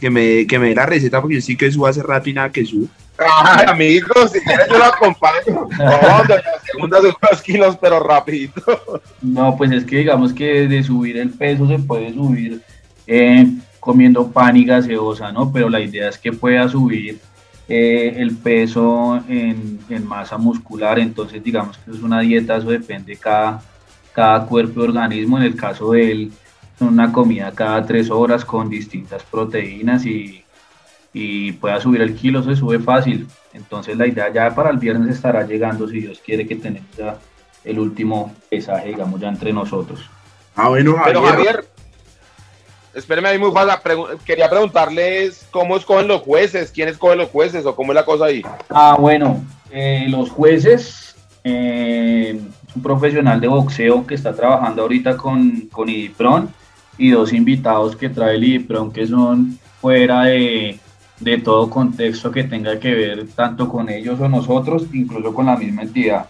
[0.00, 2.32] Que me, que me dé la receta, porque yo sí que subo hace rato y
[2.32, 2.88] nada que subo.
[3.18, 5.68] Ay, amigos, si quieres yo lo acompaño.
[5.78, 9.02] No, doña segunda sube unos kilos, pero rapidito.
[9.22, 12.62] No, pues es que digamos que de subir el peso se puede subir
[13.06, 13.46] eh,
[13.80, 15.52] comiendo pan y gaseosa, ¿no?
[15.52, 17.20] Pero la idea es que pueda subir
[17.68, 23.12] eh, el peso en, en, masa muscular, entonces digamos que es una dieta, eso depende
[23.12, 23.62] de cada,
[24.12, 26.32] cada cuerpo y organismo, en el caso de él,
[26.80, 30.44] una comida cada tres horas con distintas proteínas y,
[31.12, 35.16] y pueda subir el kilo, se sube fácil, entonces la idea ya para el viernes
[35.16, 37.18] estará llegando, si Dios quiere que tenemos ya
[37.64, 40.00] el último pesaje, digamos, ya entre nosotros.
[40.54, 41.06] Ah, bueno, Javier.
[41.06, 41.64] Pero Javier,
[42.94, 43.74] espéreme ahí muy fácil.
[44.24, 48.26] Quería preguntarles cómo escogen los jueces, quién escoge los jueces o cómo es la cosa
[48.26, 48.42] ahí.
[48.70, 52.40] Ah, bueno, eh, los jueces, eh,
[52.74, 56.48] un profesional de boxeo que está trabajando ahorita con, con IDIPRON
[56.96, 60.78] y dos invitados que trae el IDIPRON que son fuera de,
[61.20, 65.56] de todo contexto que tenga que ver tanto con ellos o nosotros, incluso con la
[65.56, 66.26] misma entidad.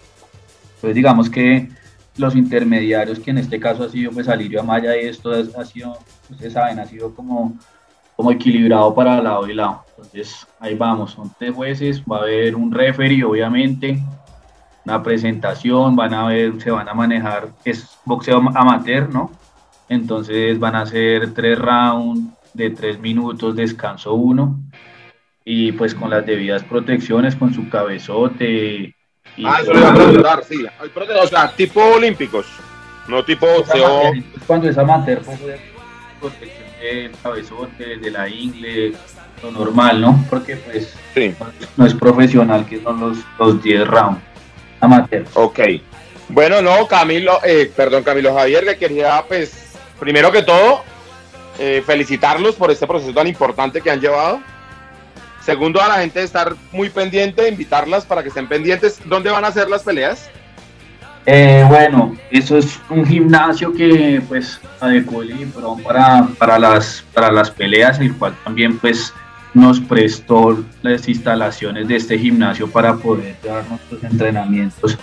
[0.75, 1.69] Entonces digamos que
[2.17, 5.63] los intermediarios, que en este caso ha sido pues Alirio Amaya y esto es, ha
[5.65, 5.97] sido,
[6.29, 7.57] ustedes saben, ha sido como,
[8.15, 9.83] como equilibrado para lado y lado.
[9.89, 14.01] Entonces ahí vamos, son tres jueces, va a haber un referee obviamente,
[14.85, 19.31] una presentación, van a ver, se van a manejar, es boxeo amateur, ¿no?
[19.87, 24.59] Entonces van a ser tres rounds de tres minutos, descanso uno,
[25.43, 28.95] y pues con las debidas protecciones, con su cabezote,
[29.37, 30.65] y ah, eso le iba a preguntar, sí.
[31.21, 32.45] O sea, tipo olímpicos,
[33.07, 34.11] no tipo boxeo.
[34.45, 35.39] Cuando es amateur, pues
[36.19, 38.93] protección del cabezote, de la ingle,
[39.41, 40.25] lo normal, ¿no?
[40.29, 41.33] Porque pues sí.
[41.77, 44.21] no es profesional, que son los, los 10 rounds.
[44.81, 45.25] Amateur.
[45.33, 45.59] Ok.
[46.29, 50.83] Bueno, no, Camilo, eh, perdón, Camilo Javier, le quería, pues, primero que todo,
[51.59, 54.39] eh, felicitarlos por este proceso tan importante que han llevado.
[55.41, 58.99] Segundo, a la gente estar muy pendiente, invitarlas para que estén pendientes.
[59.05, 60.29] ¿Dónde van a hacer las peleas?
[61.25, 65.33] Eh, bueno, eso es un gimnasio que pues adecuó el
[65.83, 69.13] para, para, las, para las peleas, el cual también pues
[69.53, 74.97] nos prestó las instalaciones de este gimnasio para poder dar nuestros entrenamientos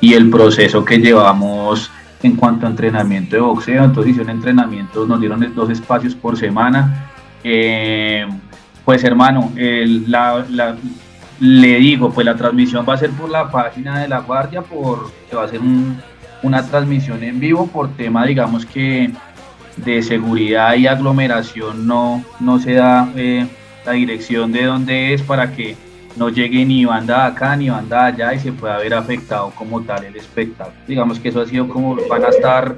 [0.00, 1.90] y el proceso que llevamos
[2.22, 3.84] en cuanto a entrenamiento de boxeo.
[3.84, 7.10] Entonces hicieron entrenamientos, nos dieron dos espacios por semana.
[7.42, 8.26] Eh,
[8.84, 10.44] pues hermano, la,
[11.40, 15.10] le digo, pues la transmisión va a ser por la página de la guardia, por,
[15.28, 15.98] que va a ser un,
[16.42, 19.10] una transmisión en vivo por tema, digamos que
[19.76, 23.46] de seguridad y aglomeración no, no se da eh,
[23.86, 25.76] la dirección de dónde es para que
[26.16, 30.04] no llegue ni banda acá ni banda allá y se pueda ver afectado como tal
[30.04, 30.76] el espectáculo.
[30.86, 32.76] Digamos que eso ha sido como van a estar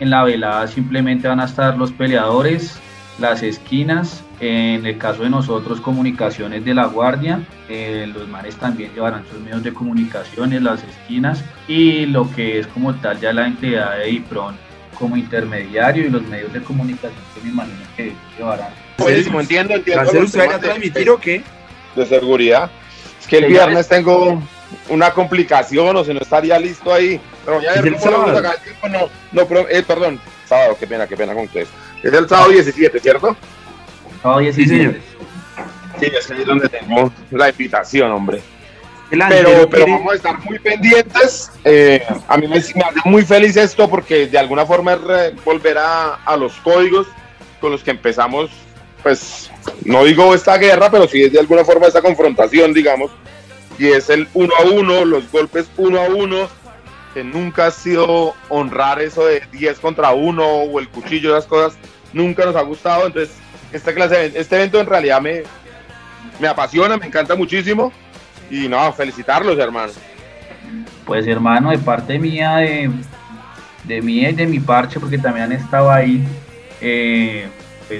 [0.00, 2.78] en la velada, simplemente van a estar los peleadores,
[3.18, 8.92] las esquinas, en el caso de nosotros, comunicaciones de la guardia, eh, los mares también
[8.92, 13.46] llevarán sus medios de comunicaciones, las esquinas y lo que es como tal ya la
[13.46, 14.56] entidad de IPRON
[14.98, 20.02] como intermediario y los medios de comunicación que me imagino que llevarán Buenísimo, entiendo, entiendo.
[20.02, 21.42] ¿Hacer los usted vaya a transmitir o qué?
[21.96, 22.70] De seguridad.
[23.20, 24.42] Es que el ya viernes tengo
[24.88, 27.20] una complicación o si no estaría listo ahí.
[27.44, 28.42] Pero voy a Es ver el cómo lo vamos a sábado.
[28.42, 28.88] sacar el tiempo.
[29.32, 31.68] No, no, pero, eh, perdón, sábado, qué pena, qué pena con ustedes.
[32.02, 33.36] Es el sábado 17, ¿cierto?
[34.24, 34.76] No, 17.
[34.76, 34.94] señor.
[36.00, 38.42] Sí, es ahí donde tengo la invitación, hombre.
[39.28, 41.50] Pero, vamos a estar muy pendientes.
[41.64, 42.72] Eh, a mí me, me hace
[43.04, 44.98] muy feliz esto porque de alguna forma
[45.44, 47.06] volver a, a los códigos
[47.60, 48.50] con los que empezamos,
[49.02, 49.50] pues,
[49.84, 53.10] no digo esta guerra, pero sí es de alguna forma esta confrontación, digamos.
[53.78, 56.48] Y es el uno a uno, los golpes uno a uno,
[57.14, 61.78] que nunca ha sido honrar eso de 10 contra uno o el cuchillo, esas cosas,
[62.12, 63.06] nunca nos ha gustado.
[63.06, 63.34] Entonces,
[63.72, 65.42] esta clase este evento en realidad me,
[66.38, 67.92] me apasiona, me encanta muchísimo.
[68.50, 69.92] Y no, felicitarlos, hermano.
[71.06, 72.90] Pues hermano, de parte mía, de,
[73.84, 76.24] de y de mi parche, porque también han estado ahí,
[76.80, 77.48] eh,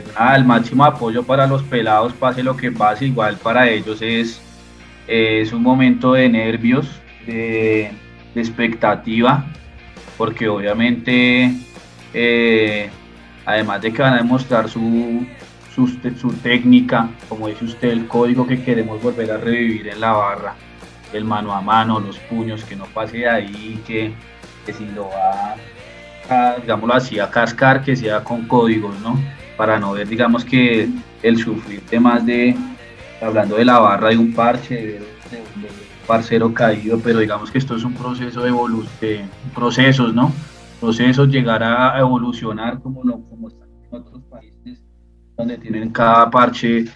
[0.01, 4.01] pues nada, el máximo apoyo para los pelados, pase lo que pase, igual para ellos
[4.01, 4.41] es,
[5.07, 6.89] es un momento de nervios,
[7.27, 7.93] de,
[8.35, 9.45] expectativa,
[10.17, 11.53] porque obviamente,
[12.15, 12.89] eh,
[13.45, 15.27] además de que van a demostrar su,
[15.75, 20.13] su, su técnica, como dice usted, el código que queremos volver a revivir en la
[20.13, 20.55] barra
[21.13, 24.15] el mano a mano, los puños, que no pase de ahí, que,
[24.65, 25.57] que si lo va
[26.31, 29.19] a, digámoslo así, a cascar, que sea con códigos, ¿no?
[29.63, 30.89] Para no ver, digamos, que
[31.23, 32.57] el sufrir temas de,
[33.21, 37.49] hablando de la barra de un parche, de, de- de un parcero caído, pero digamos
[37.49, 39.21] que esto es un proceso de, evolu- de
[39.55, 40.33] procesos, ¿no?
[40.81, 44.83] Procesos, llegar a evolucionar como, lo, como están en otros países,
[45.37, 46.87] donde tienen cada parche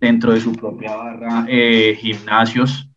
[0.00, 2.88] dentro de su propia barra, eh, gimnasios,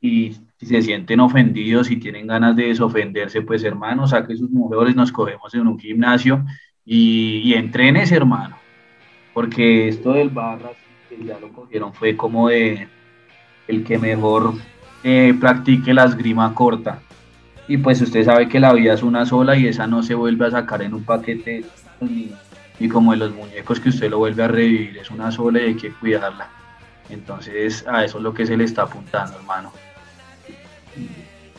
[0.00, 4.96] y si se sienten ofendidos y tienen ganas de desofenderse, pues hermano, saque sus mujeres,
[4.96, 6.46] nos cogemos en un gimnasio
[6.82, 8.59] y entrenes, hermano.
[9.34, 10.70] Porque esto del barra,
[11.08, 12.88] que ya lo cogieron, fue como de
[13.68, 14.54] el que mejor
[15.04, 17.00] eh, practique la esgrima corta.
[17.68, 20.46] Y pues usted sabe que la vida es una sola y esa no se vuelve
[20.46, 21.64] a sacar en un paquete
[22.00, 22.32] ni,
[22.80, 25.66] ni como de los muñecos que usted lo vuelve a revivir, es una sola y
[25.66, 26.48] hay que cuidarla.
[27.08, 29.72] Entonces a eso es lo que se le está apuntando, hermano.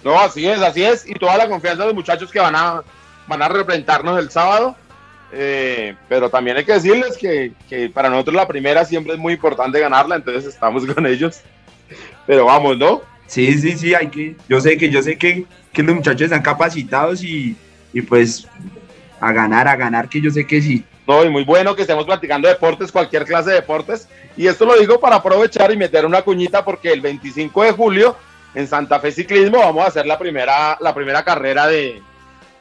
[0.04, 1.08] No, así es, así es.
[1.08, 2.82] Y toda la confianza de los muchachos que van a,
[3.28, 4.76] van a representarnos el sábado.
[5.34, 9.34] Eh, pero también hay que decirles que, que para nosotros la primera siempre es muy
[9.34, 11.42] importante ganarla, entonces estamos con ellos.
[12.28, 13.02] Pero vamos, ¿no?
[13.28, 16.42] Sí, sí, sí, hay que, yo sé que, yo sé que, que los muchachos están
[16.42, 17.56] capacitados y,
[17.94, 18.46] y pues
[19.22, 20.84] a ganar, a ganar, que yo sé que sí.
[21.08, 24.08] No, y muy bueno que estemos platicando deportes, cualquier clase de deportes.
[24.38, 28.16] Y esto lo digo para aprovechar y meter una cuñita porque el 25 de julio
[28.54, 32.02] en Santa Fe Ciclismo vamos a hacer la primera, la primera carrera de,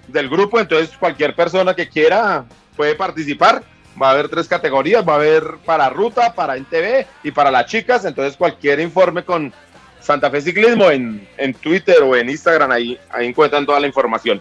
[0.09, 0.59] del grupo.
[0.59, 2.45] Entonces cualquier persona que quiera
[2.77, 3.63] puede participar.
[4.01, 7.67] Va a haber tres categorías, va a haber para ruta, para NTV y para las
[7.67, 8.05] chicas.
[8.05, 9.53] Entonces cualquier informe con
[10.01, 14.41] Santa Fe Ciclismo en, en Twitter o en Instagram, ahí, ahí encuentran toda la información.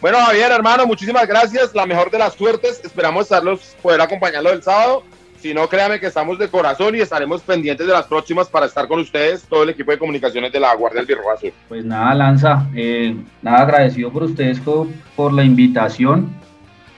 [0.00, 1.74] Bueno, Javier, hermano, muchísimas gracias.
[1.74, 2.80] La mejor de las suertes.
[2.84, 5.02] Esperamos estarlos, poder acompañarlos el sábado.
[5.40, 8.88] Si no, créame que estamos de corazón y estaremos pendientes de las próximas para estar
[8.88, 11.52] con ustedes, todo el equipo de comunicaciones de la Guardia del Birro Azul.
[11.68, 14.58] Pues nada, Lanza, eh, nada agradecido por ustedes
[15.14, 16.34] por la invitación.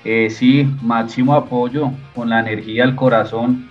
[0.08, 3.68] Eh, sí, máximo apoyo con la energía, el corazón.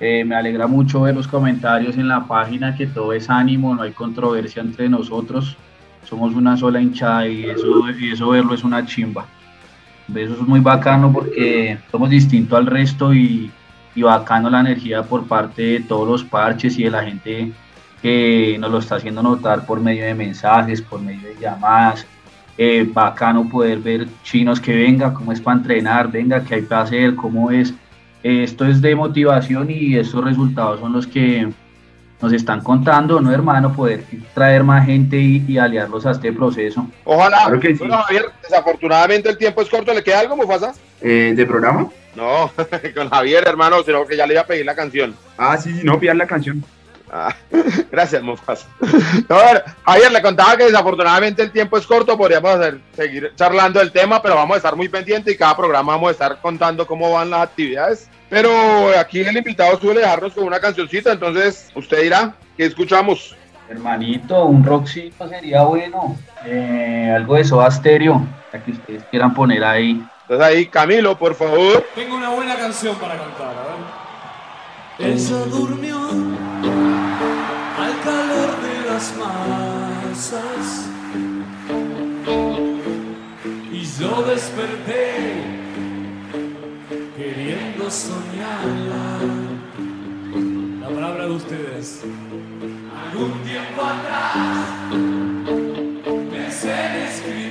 [0.00, 3.82] Eh, me alegra mucho ver los comentarios en la página, que todo es ánimo, no
[3.82, 5.58] hay controversia entre nosotros.
[6.04, 9.26] Somos una sola hinchada y eso, eso verlo es una chimba.
[10.08, 13.50] Eso es muy bacano porque somos distintos al resto y,
[13.94, 17.52] y bacano la energía por parte de todos los parches y de la gente
[18.00, 22.06] que nos lo está haciendo notar por medio de mensajes, por medio de llamadas.
[22.56, 26.82] Eh, bacano poder ver chinos que venga, cómo es para entrenar, venga, qué hay para
[26.82, 27.74] hacer, cómo es.
[28.22, 31.48] Eh, esto es de motivación y estos resultados son los que
[32.20, 33.72] nos están contando, ¿no, hermano?
[33.72, 36.86] Poder traer más gente y, y aliarlos a este proceso.
[37.04, 37.38] Ojalá.
[37.38, 37.78] Claro que sí.
[37.78, 39.92] Bueno, Javier, desafortunadamente el tiempo es corto.
[39.92, 40.72] ¿Le queda algo, Mufasa?
[41.00, 41.88] Eh, ¿De programa?
[42.14, 42.50] No,
[42.94, 45.14] con Javier, hermano, sino que ya le iba a pedir la canción.
[45.36, 46.64] Ah, sí, sí, no, pillar la canción.
[47.16, 47.32] Ah,
[47.92, 48.66] gracias, Mufasa.
[49.28, 53.32] No, a ver, Javier, le contaba que desafortunadamente el tiempo es corto, podríamos hacer- seguir
[53.36, 56.40] charlando del tema, pero vamos a estar muy pendientes y cada programa vamos a estar
[56.40, 58.08] contando cómo van las actividades.
[58.28, 58.50] Pero
[58.98, 63.36] aquí el invitado suele dejarnos con una cancioncita, entonces usted dirá, ¿qué escuchamos?
[63.70, 66.16] Hermanito, un rockcito sería bueno.
[66.44, 70.04] Eh, algo de Soda Stereo, ya que ustedes quieran poner ahí.
[70.22, 71.86] Entonces ahí, Camilo, por favor.
[71.94, 73.62] Tengo una buena canción para cantar, a
[75.06, 75.12] ver.
[75.12, 75.96] Ella durmió
[76.66, 80.88] al calor de las masas.
[83.72, 85.42] Y yo desperté
[87.16, 89.18] queriendo soñarla.
[90.80, 92.02] La palabra de ustedes.
[93.04, 94.66] Algún tiempo atrás
[96.30, 97.43] pensé en escribir.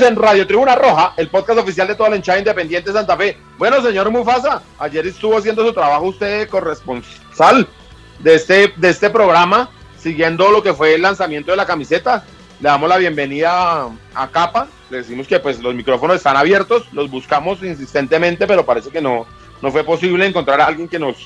[0.00, 3.36] En Radio Tribuna Roja, el podcast oficial de toda la hinchada independiente de Santa Fe.
[3.58, 7.66] Bueno, señor Mufasa, ayer estuvo haciendo su trabajo usted corresponsal
[8.20, 12.24] de este, de este programa, siguiendo lo que fue el lanzamiento de la camiseta.
[12.60, 13.50] Le damos la bienvenida
[13.82, 18.64] a, a Capa, le decimos que pues los micrófonos están abiertos, los buscamos insistentemente, pero
[18.64, 19.26] parece que no,
[19.60, 21.16] no fue posible encontrar a alguien que nos,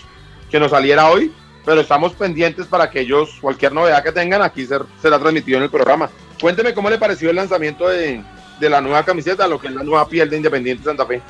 [0.51, 1.33] que nos saliera hoy,
[1.65, 5.65] pero estamos pendientes para que ellos, cualquier novedad que tengan, aquí ser- será transmitido en
[5.65, 6.11] el programa.
[6.41, 8.21] Cuénteme cómo le pareció el lanzamiento de,
[8.63, 11.21] de la nueva camiseta, lo que es la nueva piel de Independiente Santa Fe.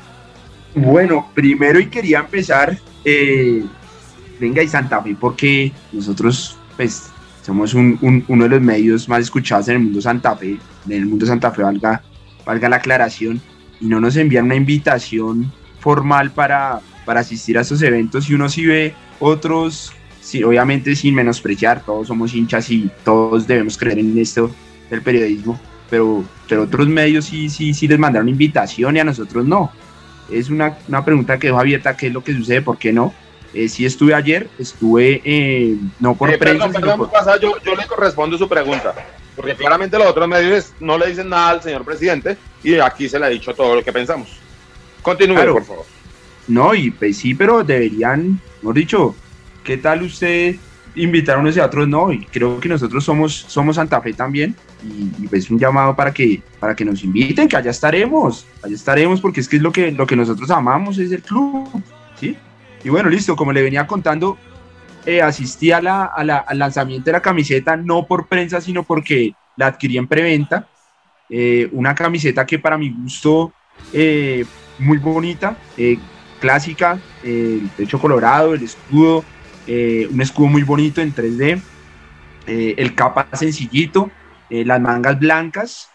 [0.75, 3.63] Bueno, primero y quería empezar, eh,
[4.39, 7.09] venga y Santa Fe, porque nosotros, pues,
[7.41, 10.91] somos un- un- uno de los medios más escuchados en el mundo Santa Fe, en
[10.91, 12.01] el mundo Santa Fe, valga,
[12.45, 13.41] valga la aclaración,
[13.81, 18.47] y no nos envían una invitación formal para, para asistir a estos eventos, y uno
[18.47, 19.91] sí ve otros,
[20.21, 24.49] sí, obviamente sin menospreciar, todos somos hinchas y todos debemos creer en esto
[24.89, 25.59] del periodismo,
[25.93, 29.71] pero, pero otros medios sí, sí, sí les mandaron invitación y a nosotros no
[30.31, 32.63] es una, una pregunta que dejo abierta, ¿qué es lo que sucede?
[32.63, 33.13] ¿Por qué no?
[33.53, 37.53] Eh, sí estuve ayer, estuve eh, no por Eh, prensa, perdón, perdón, por- Mufasa, yo,
[37.63, 38.95] yo le correspondo su pregunta,
[39.35, 43.19] porque claramente los otros medios no le dicen nada al señor presidente y aquí se
[43.19, 44.29] le ha dicho todo lo que pensamos.
[45.03, 45.53] Continúe, Claro.
[45.53, 45.85] por favor.
[46.47, 49.15] No, y pues sí, pero deberían, mejor dicho,
[49.63, 50.55] ¿qué tal usted
[50.95, 52.11] invitar a unos y a otros no?
[52.11, 56.13] Y creo que nosotros somos, somos Santa Fe también, y, y pues un llamado para
[56.13, 59.71] que, para que nos inviten, que allá estaremos, allá estaremos, porque es que es lo
[59.71, 61.69] que, lo que nosotros amamos, es el club,
[62.19, 62.37] ¿sí?
[62.83, 64.37] Y bueno, listo, como le venía contando,
[65.05, 68.83] eh, asistí a la, a la- al lanzamiento de la camiseta, no por prensa, sino
[68.83, 70.69] porque la adquirí en preventa,
[71.29, 73.55] eh, una camiseta que para mi gusto,
[73.91, 74.45] eh,
[74.77, 75.97] muy bonita, eh,
[76.39, 79.23] clásica, eh, el techo colorado, el escudo,
[79.65, 81.61] eh, un escudo muy bonito en 3D,
[82.45, 84.11] eh, el capa sencillito,
[84.53, 85.89] eh, las mangas blancas,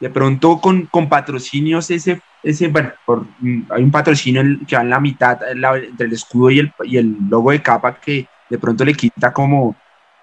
[0.00, 4.82] de pronto con, con patrocinios ese, ese bueno, por- mm, hay un patrocinio que va
[4.82, 8.26] en la mitad la- entre el escudo y el, y el logo de capa que
[8.48, 9.74] de pronto le quita como,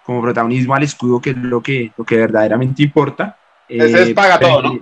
[0.06, 3.38] como protagonismo al escudo, que es lo que, lo que verdaderamente importa.
[3.68, 4.80] Ese es paga todo, ¿no?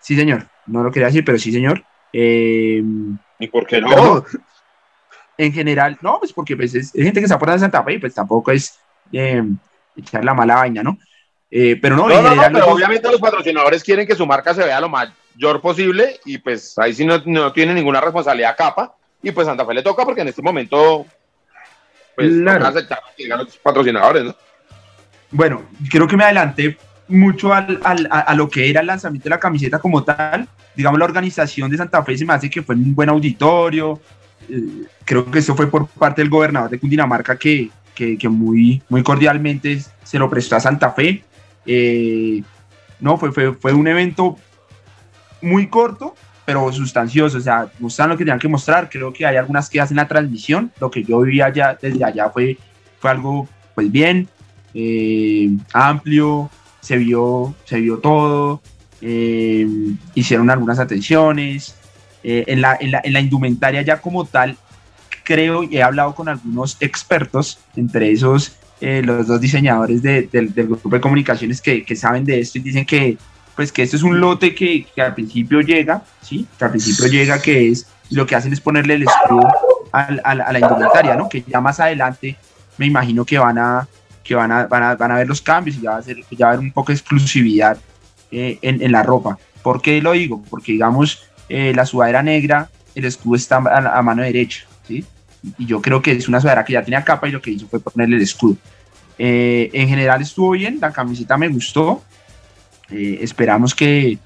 [0.00, 1.82] Sí, señor, no lo quería decir, pero sí, señor.
[2.12, 2.82] Eh,
[3.38, 4.22] ¿Y por qué no?
[5.38, 7.94] en general, no, pues porque pues, es, es gente que está fuera de Santa Fe
[7.94, 8.78] y pues tampoco es
[9.12, 9.42] eh,
[9.96, 10.98] echar la mala vaina, ¿no?
[11.50, 14.14] Eh, pero no, No, en no, no, general, pero los- obviamente los patrocinadores quieren que
[14.14, 18.00] su marca se vea lo mayor posible y pues ahí sí no, no tiene ninguna
[18.02, 21.06] responsabilidad capa y pues Santa Fe le toca porque en este momento
[22.14, 22.58] pues Claro.
[22.58, 24.36] toca aceptar que digan los patrocinadores, ¿no?
[25.30, 29.24] bueno, creo que me adelanté mucho al, al- a, a lo que era el lanzamiento
[29.24, 30.46] de la camiseta como tal.
[30.74, 34.00] Digamos, la organización de Santa Fe se me hace que fue un buen auditorio.
[34.48, 38.82] Eh, creo que eso fue por parte del gobernador de Cundinamarca que, que, que muy,
[38.88, 41.22] muy cordialmente se lo prestó a Santa Fe.
[41.66, 42.42] Eh,
[43.00, 44.36] no, fue, fue, fue un evento
[45.40, 47.38] muy corto, pero sustancioso.
[47.38, 48.88] O sea, mostraron lo que tenían que mostrar.
[48.88, 50.72] Creo que hay algunas quedas en la transmisión.
[50.80, 52.58] Lo que yo viví allá, desde allá fue,
[52.98, 54.28] fue algo, pues bien,
[54.74, 56.50] eh, amplio,
[56.80, 58.60] se vio, se vio todo,
[59.00, 59.66] eh,
[60.14, 61.74] hicieron algunas atenciones.
[62.22, 64.56] en, la, en, la, en la indumentaria ya como tal,
[65.28, 70.48] creo y he hablado con algunos expertos, entre esos eh, los dos diseñadores de- del,
[70.68, 73.16] grupo de comunicaciones que, que saben de esto y dicen que,
[73.56, 76.46] pues, que esto es un lote que, al principio llega, ¿sí?
[76.58, 79.48] Que al principio llega, que es, lo que hacen es ponerle el escudo
[79.92, 81.28] al- a la indumentaria, ¿no?
[81.28, 82.36] Que ya más adelante
[82.76, 83.88] me imagino que van a,
[84.22, 86.18] que van a, van a, van a ver los cambios y ya va a, ser,
[86.30, 87.76] ya va haber un poco de exclusividad
[88.30, 89.38] eh, en, en la ropa.
[89.62, 90.42] ¿Por qué lo digo?
[90.48, 94.64] Porque, digamos, eh, la sudadera negra, el escudo está a, mano derecha.
[95.58, 97.68] Y yo creo que es una sudadera que ya tenía capa y lo que hizo
[97.68, 98.56] fue ponerle el escudo.
[99.18, 102.02] Eh, en general estuvo bien, la camiseta me gustó.
[102.90, 104.18] Eh, esperamos que,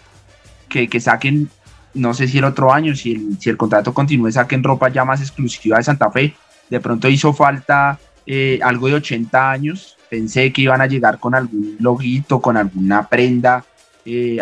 [0.68, 1.48] que, que saquen,
[1.94, 5.04] no sé si el otro año, si el, si el contrato continúe, saquen ropa ya
[5.04, 6.34] más exclusiva de Santa Fe.
[6.68, 9.96] De pronto hizo falta eh, algo de 80 años.
[10.08, 13.64] Pensé que iban a llegar con algún loguito, con alguna prenda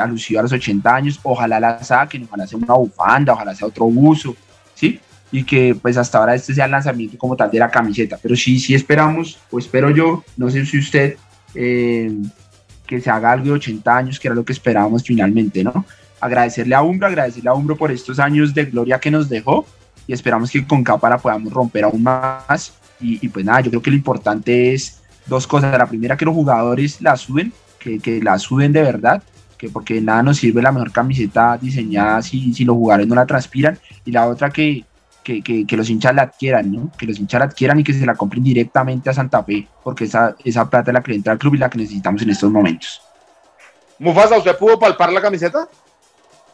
[0.00, 1.20] alusiva a los 80 años.
[1.22, 4.34] Ojalá la saquen, ojalá sea una bufanda, ojalá sea otro buzo,
[4.74, 4.98] ¿sí?
[5.32, 8.18] Y que pues hasta ahora este sea el lanzamiento como tal de la camiseta.
[8.20, 11.16] Pero sí, sí esperamos, o espero yo, no sé si usted,
[11.54, 12.12] eh,
[12.86, 15.84] que se haga algo de 80 años, que era lo que esperábamos finalmente, ¿no?
[16.20, 19.64] Agradecerle a Umbro, agradecerle a Umbro por estos años de gloria que nos dejó
[20.06, 22.74] y esperamos que con capa la podamos romper aún más.
[23.00, 25.78] Y, y pues nada, yo creo que lo importante es dos cosas.
[25.78, 29.22] La primera, que los jugadores la suben, que, que la suben de verdad,
[29.56, 33.24] que porque nada nos sirve la mejor camiseta diseñada si, si los jugadores no la
[33.24, 33.78] transpiran.
[34.04, 34.84] Y la otra, que,
[35.22, 36.90] que, que, que los hinchas la adquieran, ¿no?
[36.98, 40.04] Que los hinchas la adquieran y que se la compren directamente a Santa Fe, porque
[40.04, 42.50] esa, esa plata es la que entra al club y la que necesitamos en estos
[42.50, 43.00] momentos.
[43.98, 45.68] Mufasa, ¿usted pudo palpar la camiseta?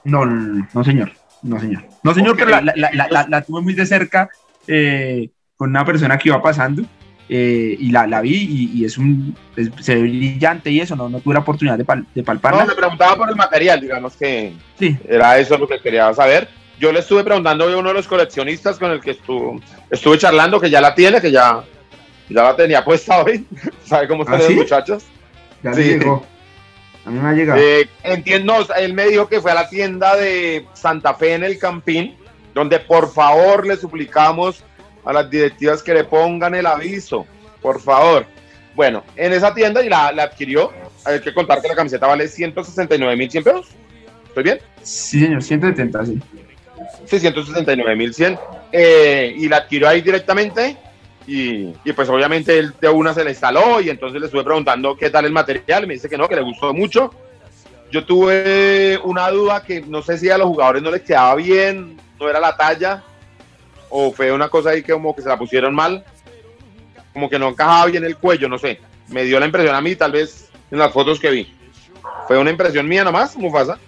[0.05, 1.12] No, no, no, señor.
[1.43, 1.85] No, señor.
[2.03, 2.39] No, señor, Ok.
[2.39, 4.29] pero la, la, la, la, tuve muy de cerca
[4.67, 6.83] eh, con una persona que iba pasando
[7.29, 8.35] eh, y la, la vi
[8.75, 11.77] y, y es un es- se ve brillante y eso, no, no tuve la oportunidad
[11.79, 12.62] de, pal- de palparla.
[12.62, 16.49] No, me preguntaba por el material, digamos que Sí, era eso lo que quería saber.
[16.79, 19.61] Yo le estuve preguntando a uno de los coleccionistas con el que estuvo,
[19.91, 21.62] estuve charlando, que ya la tiene, que ya,
[22.29, 23.47] ya la tenía puesta hoy.
[23.85, 24.55] ¿Sabe cómo están ¿Ah, los sí?
[24.55, 25.05] muchachos?
[25.62, 25.81] ya Sí.
[25.85, 26.27] le llegó.
[27.07, 27.61] A mí me ha llegado.
[27.62, 31.59] Eh, entiendo, él me dijo que fue a la tienda de Santa Fe en el
[31.59, 32.16] Campín,
[32.53, 34.62] donde por favor le suplicamos
[35.05, 37.24] a las directivas que le pongan el aviso,
[37.62, 38.27] por favor.
[38.74, 40.72] Bueno, en esa tienda y la, la adquirió.
[41.05, 43.68] Hay que contar que la camiseta vale 169.100 pesos.
[44.27, 44.59] ¿Estoy bien?
[44.83, 46.20] Sí, señor, 170, sí.
[47.07, 48.39] Sí, 169.100.
[48.73, 50.77] Eh, y la adquirió ahí directamente.
[51.27, 54.97] Y, y pues obviamente él de una se le instaló y entonces le estuve preguntando
[54.97, 55.87] qué tal el material.
[55.87, 57.13] Me dice que no, que le gustó mucho.
[57.91, 61.97] Yo tuve una duda que no sé si a los jugadores no les quedaba bien,
[62.19, 63.05] no era la talla,
[63.89, 66.05] o fue una cosa ahí que como que se la pusieron mal,
[67.13, 68.81] como que no encajaba bien el cuello, no sé.
[69.09, 71.55] Me dio la impresión a mí, tal vez en las fotos que vi.
[72.27, 73.79] Fue una impresión mía nomás, Mufasa.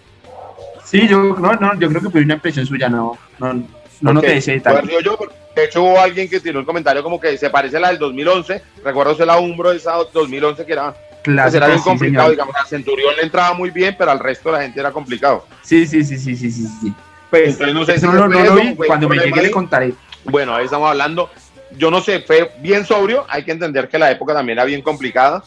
[0.90, 3.52] Sí, yo, no, no, yo creo que fue una impresión suya, no, no,
[4.00, 4.88] no ese haber detalle.
[4.88, 7.76] sido yo, porque de hecho hubo alguien que tiró un comentario como que se parece
[7.76, 8.62] a la del 2011.
[8.84, 12.30] Recuerdo ser la Umbro de esa 2011 que era, pues Clásico, era bien complicado.
[12.30, 15.46] Digamos, a Centurión le entraba muy bien, pero al resto de la gente era complicado.
[15.62, 16.94] Sí, sí, sí, sí, sí, sí, sí.
[17.28, 19.92] Pues, Entonces, no sé eso si no, no vi, cuando me llegue le contaré.
[20.24, 21.28] Bueno, ahí estamos hablando.
[21.76, 23.26] Yo no sé, fue bien sobrio.
[23.28, 25.44] Hay que entender que la época también era bien complicada,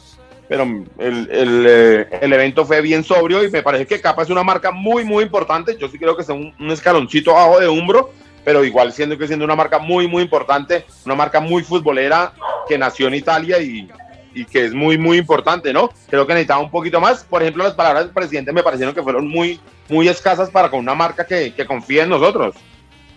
[0.51, 4.29] pero el, el, eh, el evento fue bien sobrio y me parece que Capa es
[4.29, 5.77] una marca muy, muy importante.
[5.77, 8.11] Yo sí creo que es un, un escaloncito abajo de Umbro,
[8.43, 12.33] pero igual siendo que siendo una marca muy, muy importante, una marca muy futbolera
[12.67, 13.89] que nació en Italia y,
[14.35, 15.89] y que es muy, muy importante, ¿no?
[16.09, 17.23] Creo que necesitaba un poquito más.
[17.23, 20.81] Por ejemplo, las palabras del presidente me parecieron que fueron muy, muy escasas para con
[20.81, 22.55] una marca que, que confía en nosotros.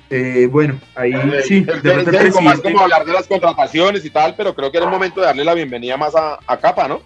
[0.09, 1.13] Eh, bueno, ahí
[1.49, 4.37] sí, de El- pronto el el- como más como hablar de las contrataciones y tal,
[4.37, 7.01] pero creo que era el momento de darle la bienvenida más a, a Capa, ¿no?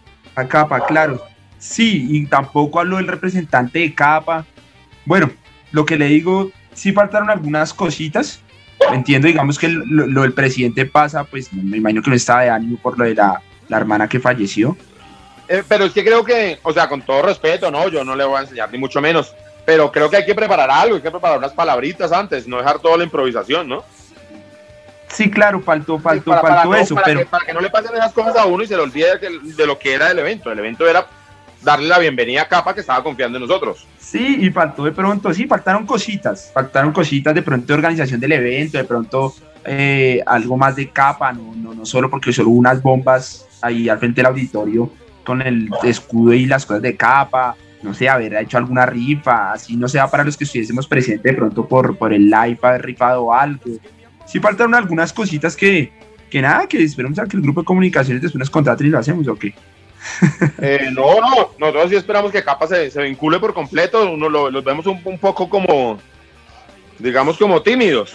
[0.47, 1.25] Capa, claro.
[1.59, 4.45] Sí, y tampoco habló el representante de Capa.
[5.05, 5.31] Bueno,
[5.73, 8.41] lo que le digo, sí faltaron algunas cositas.
[8.93, 12.51] Entiendo, digamos que lo, lo del presidente pasa, pues me imagino que no estaba de
[12.51, 14.77] ánimo por lo de la, la hermana que falleció.
[15.49, 17.89] Eh, pero es que creo que, o sea, con todo respeto, ¿no?
[17.89, 19.35] Yo no le voy a enseñar ni mucho menos,
[19.65, 22.79] pero creo que hay que preparar algo, hay que preparar unas palabritas antes, no dejar
[22.79, 23.83] toda la improvisación, ¿no?
[25.11, 27.61] Sí, claro, faltó, faltó, Para- para faltó no- eso, para pero que, para que no
[27.61, 30.11] le pasen esas cosas a uno y se le olvide de, de lo que era
[30.11, 30.53] el evento.
[30.53, 31.07] El evento era
[31.63, 33.87] darle la bienvenida a Capa que estaba confiando en nosotros.
[33.99, 38.33] Sí, y faltó de pronto, sí, faltaron cositas, faltaron cositas de pronto de organización del
[38.33, 39.35] evento, de pronto
[39.65, 43.89] eh, algo más de capa, no, no, no solo porque solo hubo unas bombas ahí
[43.89, 44.91] al frente del auditorio
[45.25, 49.77] con el escudo y las cosas de capa, no sé, haber hecho alguna rifa, así
[49.77, 53.33] no sea para los que estuviésemos presentes de pronto por, por el live, haber rifado
[53.35, 53.63] algo.
[54.29, 55.91] Sí faltaron algunas cositas que,
[56.31, 58.99] que nada, que esperemos a que el grupo de comunicaciones después nos contraten y lo
[58.99, 59.55] hacemos, ¿o qué?
[60.61, 64.51] Eh, no, no, nosotros sí esperamos que Capa se, se vincule por completo, uno lo-
[64.51, 65.99] los vemos un, un poco como,
[66.99, 68.15] digamos, como tímidos.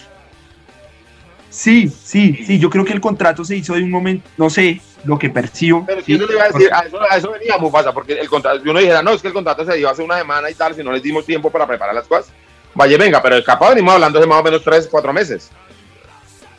[1.49, 4.81] Sí, sí, sí, yo creo que el contrato se hizo de un momento, no sé,
[5.03, 5.85] lo que percibo.
[5.85, 6.17] Pero ¿sí?
[6.17, 8.69] yo le iba a decir, a eso, a eso venía Mufasa, porque el contrato, si
[8.69, 10.83] uno dijera, no, es que el contrato se dio hace una semana y tal, si
[10.83, 12.31] no les dimos tiempo para preparar las cosas,
[12.73, 15.51] vaya, venga, pero el capa venimos hablando hace más o menos tres, cuatro meses.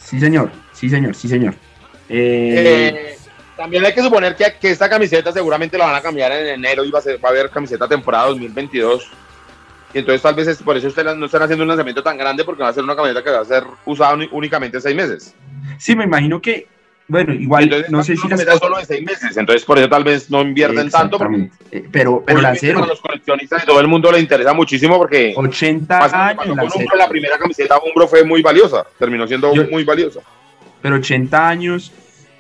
[0.05, 1.55] Sí, señor, sí, señor, sí, señor.
[2.09, 3.19] Eh, Eh,
[3.57, 6.85] también hay que suponer que, que esta camiseta seguramente la van a cambiar en enero
[6.85, 9.11] y va a, ser, va a haber camiseta temporada 2022.
[9.95, 12.45] Y entonces tal vez es por eso ustedes no están haciendo un lanzamiento tan grande
[12.45, 15.35] porque va a ser una camiseta que va a ser usada únicamente seis meses.
[15.79, 16.67] sí, me imagino que,
[17.07, 19.79] bueno, igual, Entonces, no sé si la las es solo de seis meses, entonces por
[19.79, 21.19] eso tal vez no invierten tanto.
[21.19, 21.51] Porque.
[21.71, 24.97] Eh, pero, pero obviamente Lancero, a los coleccionistas y todo el mundo le interesa muchísimo
[24.97, 26.85] porque 80 pasa lo que años, Lancero.
[26.85, 30.21] Umbro, la primera camiseta Umbro fue muy valiosa, terminó siendo Yo- muy valiosa.
[30.81, 31.93] pero 80 años,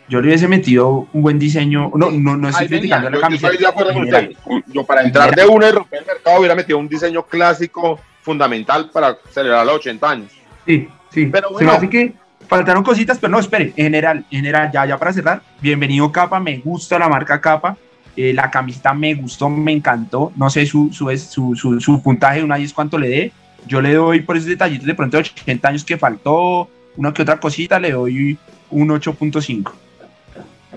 [0.09, 1.91] yo le hubiese metido un buen diseño.
[1.95, 3.69] No, no, no estoy venía, criticando la yo- yo camiseta.
[3.69, 4.33] acuerdo con usted.
[4.69, 8.91] Yo para entrar de una y romper el mercado hubiera metido un diseño clásico fundamental
[8.91, 10.31] para celebrar los 80 años.
[10.67, 11.27] Sí, sí.
[11.27, 11.73] Pero bueno.
[11.73, 12.15] hace que
[12.49, 13.73] faltaron cositas, pero no, espere.
[13.77, 17.77] En general, en general, ya, ya para cerrar, bienvenido Capa, me gusta la marca Capa.
[18.17, 20.33] eh, la camiseta me gustó, me encantó.
[20.37, 23.33] No sé su, su, su, su, su puntaje de una 10 cuánto le dé.
[23.67, 27.23] Yo le doy por esos detallitos de pronto de 80 años que faltó, una que
[27.23, 28.39] otra cosita, le doy
[28.71, 29.73] un 8.5.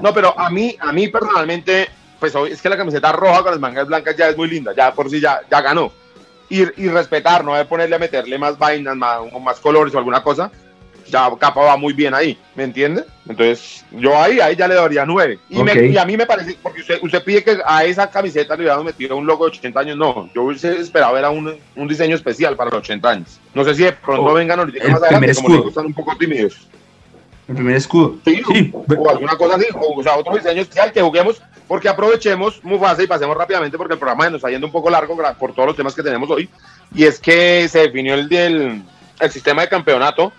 [0.01, 1.89] No, pero a mí, a mí personalmente,
[2.19, 4.93] pues es que la camiseta roja con las mangas blancas ya es muy linda, ya
[4.93, 5.91] por sí ya, ya ganó.
[6.49, 10.23] Y, y respetar, no de ponerle a meterle más vainas, más, más colores o alguna
[10.23, 10.49] cosa,
[11.09, 13.03] ya capa va muy bien ahí, ¿me entiende?
[13.27, 15.39] Entonces, yo ahí, ahí ya le daría nueve.
[15.49, 15.77] Y, me- Ok.
[15.91, 18.85] y a mí me parece, porque usted, usted pide que a esa camiseta le hubiéramos
[18.85, 22.15] metido un logo de 80 años, no, yo hubiese esperado ver a un, un diseño
[22.15, 23.39] especial para los 80 años.
[23.53, 25.93] No sé si de pronto O vengan ahorita el más adelante, como les gustan un
[25.93, 26.67] poco tímidos.
[27.47, 28.17] El primer escudo.
[28.25, 31.87] Sí, Sí, o alguna cosa así, o, o sea, otro diseño especial que juguemos, porque
[31.89, 35.53] aprovechemos Mufasa y pasemos rápidamente, porque el programa nos está yendo un poco largo por
[35.53, 36.49] todos los temas que tenemos hoy,
[36.93, 38.81] y es que se definió el, del,
[39.19, 40.31] el sistema de campeonato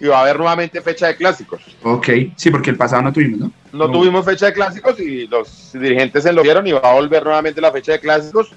[0.00, 1.60] y va a haber nuevamente fecha de clásicos.
[1.82, 3.52] Ok, sí, porque el pasado no tuvimos, ¿no?
[3.72, 3.92] No, No.
[3.92, 7.60] tuvimos fecha de clásicos y los dirigentes se lo dieron y va a volver nuevamente
[7.60, 8.50] la fecha de clásicos.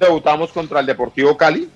[0.00, 1.68] Debutamos contra el Deportivo Cali,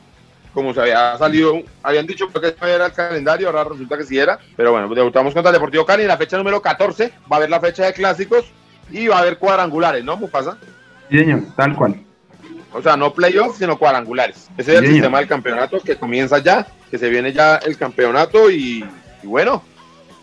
[0.55, 4.19] como se había salido, habían dicho que no era el calendario, ahora resulta que sí
[4.19, 7.37] era, pero bueno, debutamos contra el Deportivo Cali en la fecha número 14, va a
[7.37, 8.45] haber la fecha de clásicos
[8.91, 10.57] y va a haber cuadrangulares, ¿no, Mufasa?
[11.11, 12.01] Sí, señor, tal cual.
[12.73, 14.49] O sea, no playoffs, sino cuadrangulares.
[14.57, 18.51] Ese es el sistema del campeonato que comienza ya, que se viene ya el campeonato
[18.51, 18.85] y,
[19.23, 19.63] y bueno,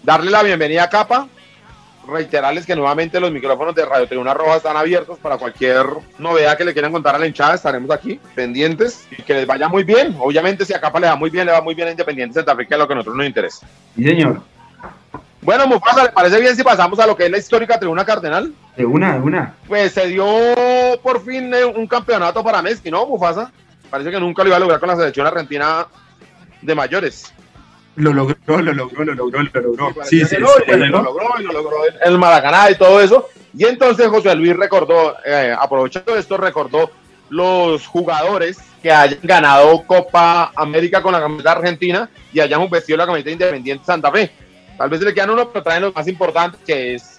[0.04, 1.28] darle la bienvenida a Capa,
[2.08, 5.86] reiterarles que nuevamente los micrófonos de Radio Tribuna Roja están abiertos para cualquier
[6.20, 9.68] novedad que le quieran contar a la hinchada, estaremos aquí pendientes y que les vaya
[9.68, 10.16] muy bien.
[10.20, 12.56] Obviamente si a Capa le va muy bien, le va muy bien a Independiente Santa
[12.56, 13.68] Fe, que es lo que a nosotros nos interesa.
[13.96, 14.42] Sí, señor.
[15.46, 18.52] Bueno, Mufasa, ¿le parece bien si pasamos a lo que es la histórica Tribuna Cardenal?
[18.76, 19.54] De una, de una.
[19.68, 20.26] Pues se dio
[21.04, 23.52] por fin eh, un campeonato para Messi, ¿no, Mufasa?
[23.92, 25.86] Parece que nunca lo iba a lograr con la selección argentina
[26.64, 27.32] de mayores.
[27.96, 30.04] Lo logró, lo logró, lo logró, lo logró.
[30.04, 31.28] Sí, sí, no, sí, y pues lo lo logró.
[31.40, 33.30] y lo logró el Maracaná y todo eso.
[33.56, 36.90] Y entonces José Luis recordó, eh, aprovechando esto, recordó
[37.30, 43.06] los jugadores que hayan ganado Copa América con la camiseta argentina y hayan vestido la
[43.06, 44.32] camiseta Independiente Santa Fe.
[44.78, 47.18] Tal vez le quedan uno, pero traen los más importantes, que es,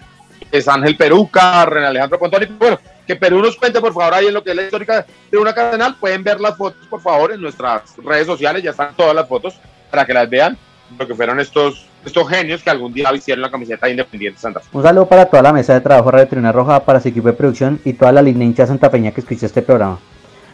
[0.51, 2.45] es Ángel Peruca, René Alejandro Pontoni.
[2.45, 5.37] Bueno, que Perú nos cuente, por favor, ahí en lo que es la histórica de
[5.37, 5.95] una cardenal.
[5.99, 8.61] Pueden ver las fotos, por favor, en nuestras redes sociales.
[8.61, 10.57] Ya están todas las fotos para que las vean.
[10.97, 14.69] Lo que fueron estos, estos genios que algún día hicieron la camiseta Independiente Santa Fe.
[14.71, 17.27] Un saludo para toda la mesa de trabajo de Radio Tribuna Roja, para su equipo
[17.27, 19.99] de producción y toda la línea hincha santapeña que escucha este programa.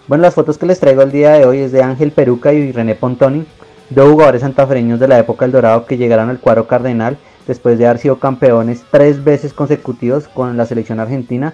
[0.08, 2.72] Bueno, las fotos que les traigo el día de hoy es de Ángel Peruca y
[2.72, 3.46] René Pontoni,
[3.94, 7.18] dos jugadores santafereños de la época del Dorado que llegaron al cuadro cardenal
[7.48, 11.54] después de haber sido campeones tres veces consecutivos con la selección argentina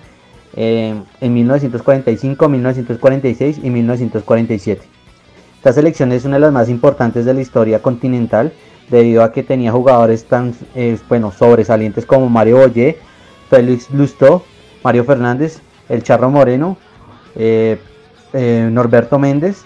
[0.55, 4.81] eh, en 1945, 1946 y 1947.
[5.57, 8.53] Esta selección es una de las más importantes de la historia continental
[8.89, 12.97] debido a que tenía jugadores tan eh, bueno, sobresalientes como Mario Boyé,
[13.49, 14.43] Félix Lustó,
[14.83, 15.59] Mario Fernández,
[15.89, 16.77] El Charro Moreno,
[17.35, 17.77] eh,
[18.33, 19.63] Norberto Méndez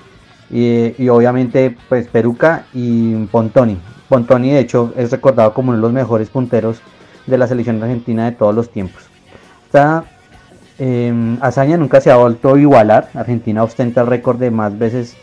[0.53, 3.79] y, obviamente pues Peruca y Pontoni.
[4.07, 6.79] Pontoni de hecho es recordado como uno de los mejores punteros
[7.25, 9.01] de la selección argentina de todos los tiempos.
[9.65, 10.05] Esta
[10.77, 13.09] eh, hazaña nunca se ha vuelto a igualar.
[13.15, 15.17] Argentina ostenta el récord de más veces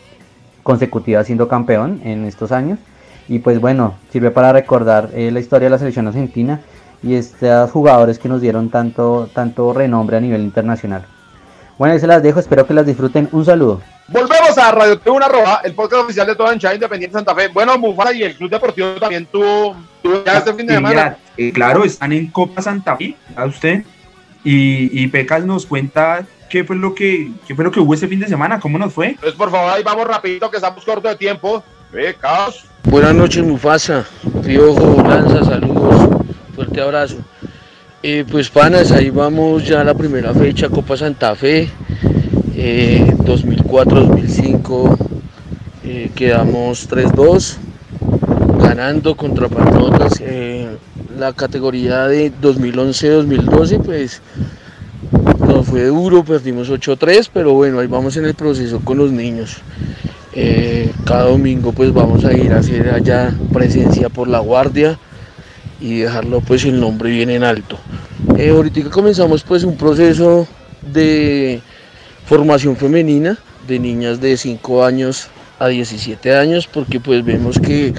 [0.64, 2.80] consecutivas siendo campeón en estos años.
[3.28, 6.60] Y pues bueno, sirve para recordar eh, la historia de la selección argentina
[7.04, 11.06] y estos jugadores que nos dieron tanto, tanto renombre a nivel internacional.
[11.78, 13.28] Bueno, ahí se las dejo, espero que las disfruten.
[13.30, 13.80] Un saludo.
[14.10, 17.46] Volvemos a Radio Tribuna Roja, el podcast oficial de toda hinchada Independiente Santa Fe.
[17.46, 21.16] Bueno, Mufasa y el Club Deportivo también tuvo, tuvo ya este fin de semana.
[21.36, 23.84] Eh, claro, están en Copa Santa Fe, a usted.
[24.42, 28.08] Y, y Pecas nos cuenta qué fue lo que qué fue lo que hubo este
[28.08, 29.10] fin de semana, cómo nos fue.
[29.10, 31.62] Entonces, por favor, ahí vamos rapidito, que estamos corto de tiempo.
[31.92, 32.64] Ve, caos.
[32.82, 34.04] Buenas noches, Mufasa.
[34.44, 36.24] Piojo, Lanza, saludos.
[36.56, 37.18] Fuerte abrazo.
[38.02, 41.68] Eh, pues panas, ahí vamos ya a la primera fecha, Copa Santa Fe,
[42.56, 44.96] 2004-2005,
[45.84, 47.56] eh, quedamos 3-2,
[48.60, 50.22] ganando contra Patriotas.
[51.18, 54.22] la categoría de 2011-2012, pues
[55.46, 59.58] nos fue duro, perdimos 8-3, pero bueno, ahí vamos en el proceso con los niños.
[60.32, 64.96] Eh, cada domingo pues vamos a ir a hacer allá presencia por la guardia
[65.80, 67.78] y dejarlo pues el nombre bien en alto.
[68.36, 70.46] Eh, ahorita comenzamos pues un proceso
[70.82, 71.60] de
[72.30, 75.26] formación femenina de niñas de 5 años
[75.58, 77.92] a 17 años porque pues vemos que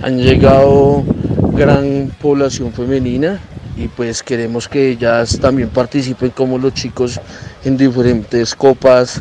[0.00, 1.04] han llegado
[1.52, 3.38] gran población femenina
[3.76, 7.20] y pues queremos que ellas también participen como los chicos
[7.62, 9.20] en diferentes copas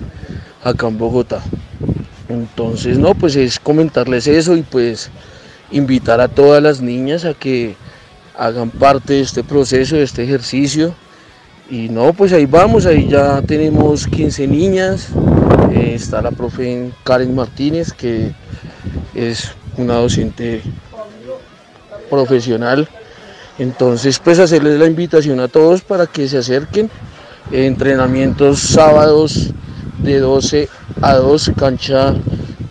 [0.63, 1.41] acá en Bogotá.
[2.29, 5.11] Entonces, no, pues es comentarles eso y pues
[5.71, 7.75] invitar a todas las niñas a que
[8.37, 10.95] hagan parte de este proceso, de este ejercicio.
[11.69, 15.09] Y no, pues ahí vamos, ahí ya tenemos 15 niñas.
[15.71, 18.31] Eh, está la profe Karen Martínez, que
[19.15, 20.61] es una docente
[22.09, 22.87] profesional.
[23.57, 26.89] Entonces, pues hacerles la invitación a todos para que se acerquen.
[27.51, 29.51] entrenamientos sábados
[29.99, 30.69] de 12
[31.01, 32.15] a 2, cancha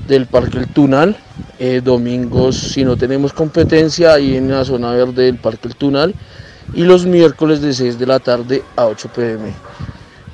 [0.07, 1.17] del Parque El Tunal.
[1.59, 6.15] Eh, domingos, si no tenemos competencia, ahí en la zona verde del Parque El Tunal.
[6.75, 9.53] Y los miércoles de 6 de la tarde a 8 pm.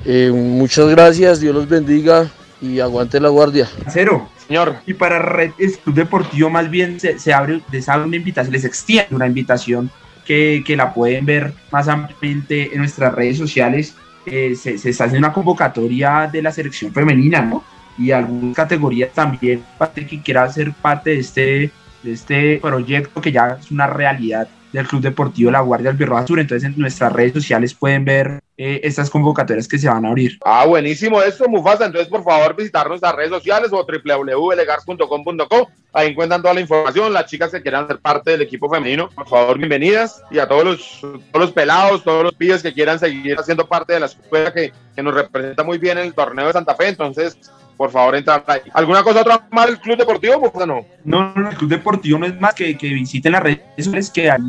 [0.05, 2.29] Eh, muchas gracias, Dios los bendiga
[2.61, 3.67] y aguante la guardia.
[3.89, 4.29] Cero.
[4.47, 4.77] Señor.
[4.87, 5.51] Y para Red
[5.83, 9.91] Club Deportivo más bien se, abre, les abre una invitación, les extiende una invitación
[10.25, 13.95] que, que, la pueden ver más ampliamente en nuestras redes sociales.
[14.25, 17.63] Eh, se, se, está haciendo una convocatoria de la selección femenina, ¿no?
[17.97, 21.71] Y algunas categorías también, para que quiera ser parte de este,
[22.01, 26.39] de este proyecto que ya es una realidad del Club Deportivo La Guardia Albirroja Sur.
[26.39, 30.37] Entonces en nuestras redes sociales pueden ver eh, estas convocatorias que se van a abrir.
[30.43, 31.85] Ah, buenísimo esto, Mufasa.
[31.85, 35.69] Entonces, por favor, visitar nuestras redes sociales o www.legars.com.co.
[35.93, 37.13] Ahí encuentran toda la información.
[37.13, 40.21] Las chicas que quieran ser parte del equipo femenino, por favor, bienvenidas.
[40.29, 43.93] Y a todos los, todos los pelados, todos los pibes que quieran seguir haciendo parte
[43.93, 46.89] de la escuela que, que nos representa muy bien en el torneo de Santa Fe.
[46.89, 47.37] Entonces,
[47.79, 48.59] por favor, entrar ahí.
[48.73, 50.65] ¿Alguna cosa otra más del Club Deportivo, Mufasa?
[50.65, 54.09] No, no, no, el Club Deportivo no es más que, que visiten las redes sociales
[54.09, 54.41] que ahí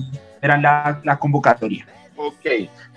[0.43, 1.87] verán la, la convocatoria.
[2.17, 2.45] Ok.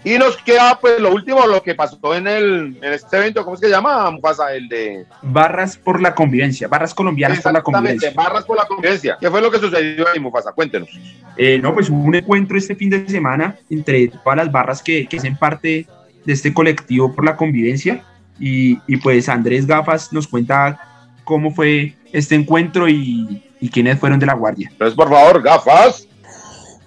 [0.03, 3.53] Y nos queda pues lo último, lo que pasó en, el, en este evento, ¿cómo
[3.53, 4.55] es que se llama, Mufasa?
[4.55, 5.05] El de...
[5.21, 8.11] Barras por la convivencia, barras colombianas por la convivencia.
[8.15, 9.17] barras por la convivencia.
[9.21, 10.51] ¿Qué fue lo que sucedió ahí, Mufasa?
[10.51, 10.89] Cuéntenos.
[11.37, 15.05] Eh, no, pues hubo un encuentro este fin de semana entre todas las barras que,
[15.05, 15.85] que hacen parte
[16.25, 18.03] de este colectivo por la convivencia.
[18.39, 20.79] Y, y, pues Andrés Gafas nos cuenta
[21.23, 24.69] cómo fue este encuentro y, y quiénes fueron de la guardia.
[24.71, 26.07] Entonces, por favor, Gafas.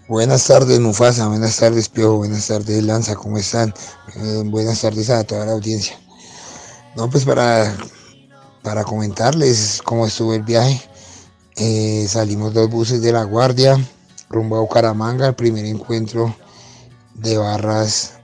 [0.09, 1.29] Buenas tardes, Mufasa.
[1.29, 2.19] Buenas tardes, Piojo.
[2.19, 3.17] Buenas tardes, Lanza.
[3.17, 3.73] ¿Cómo están?
[4.17, 5.99] Eh, buenas tardes a toda la audiencia.
[6.97, 7.75] No, pues para,
[8.63, 10.81] para comentarles cómo estuvo el viaje.
[11.57, 13.79] Eh, salimos dos buses de la Guardia
[14.29, 16.35] rumbo a Bucaramanga, el primer encuentro
[17.15, 18.16] de barras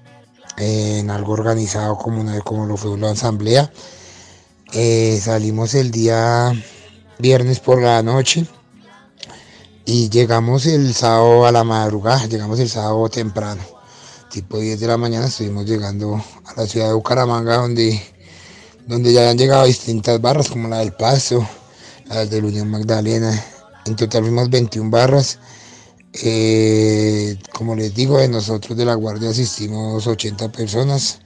[0.57, 3.71] en algo organizado como, como lo fue la asamblea.
[4.73, 6.53] Eh, salimos el día
[7.19, 8.47] viernes por la noche
[9.85, 13.63] y llegamos el sábado a la madrugada, llegamos el sábado temprano,
[14.31, 18.03] tipo 10 de la mañana estuvimos llegando a la ciudad de Bucaramanga donde,
[18.87, 21.47] donde ya han llegado distintas barras como la del Paso,
[22.07, 23.45] la del Unión Magdalena,
[23.85, 25.39] en total fuimos 21 barras.
[26.15, 31.21] Eh, como les digo, nosotros de la Guardia asistimos 80 personas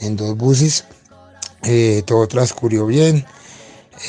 [0.00, 0.84] en dos buses.
[1.62, 3.24] Eh, todo transcurrió bien.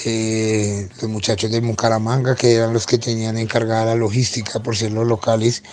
[0.06, 4.92] Eh, los muchachos de Bucaramanga, que eran los que tenían encargada la logística por ser
[4.92, 5.64] los locales,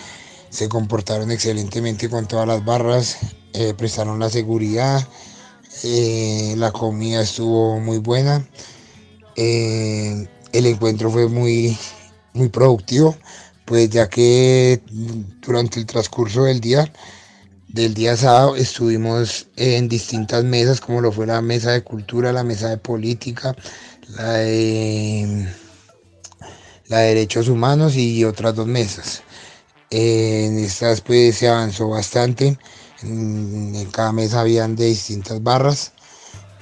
[0.51, 3.17] se comportaron excelentemente con todas las barras,
[3.79, 5.09] prestaron la seguridad,
[5.83, 8.47] la comida estuvo muy buena,
[9.35, 11.79] el encuentro fue muy,
[12.35, 13.17] muy productivo,
[13.73, 14.83] pues ya que
[15.41, 16.93] durante el transcurso del día,
[17.69, 22.45] del día sábado estuvimos en distintas mesas, como lo fue la mesa de cultura, la
[22.45, 23.57] mesa de política,
[24.11, 25.49] la de,
[26.89, 29.23] la derechos humanos y otras dos mesas.
[29.89, 32.59] En estas pues se avanzó bastante,
[33.01, 35.93] en, cada mesa habían de distintas barras,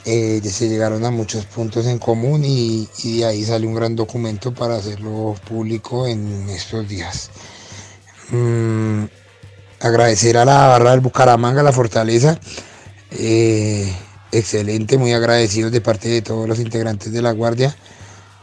[0.05, 4.55] eh, se llegaron a muchos puntos en común y, de ahí sale un gran documento
[4.55, 7.31] para hacerlo público en estos días.
[8.31, 9.05] Mm,
[9.81, 12.39] agradecer a la barra del Bucaramanga, la fortaleza.
[13.11, 13.93] Eh,
[14.33, 17.77] excelente, muy agradecidos de parte de todos los integrantes de la Guardia,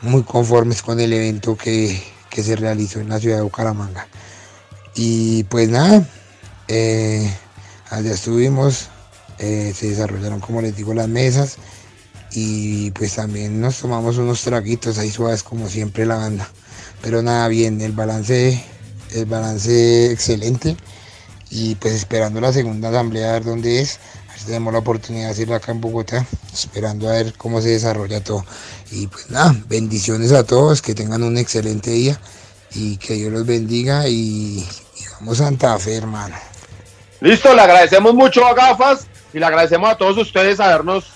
[0.01, 4.07] muy conformes con el evento que, se realizó en la ciudad de Bucaramanga.
[4.93, 6.07] Y pues nada,
[6.67, 7.27] eh,
[7.89, 8.89] allá estuvimos,
[9.39, 11.57] eh, se desarrollaron como les digo las mesas
[12.31, 16.49] y pues también nos tomamos unos traguitos ahí suaves como siempre la banda.
[17.01, 18.63] Pero nada bien, el balance,
[19.13, 20.75] el balance excelente
[21.49, 23.99] y pues esperando la segunda asamblea a ver dónde es.
[24.45, 28.45] Tenemos la oportunidad de hacerlo acá en Bogotá, esperando a ver cómo se desarrolla todo.
[28.91, 32.19] Y pues nada, bendiciones a todos, que tengan un excelente día
[32.73, 36.35] y que Dios los bendiga y, y vamos a Santa Fe, hermano.
[37.19, 39.07] Listo, le agradecemos mucho a Gafas
[39.37, 41.11] y le agradecemos a todos ustedes habernos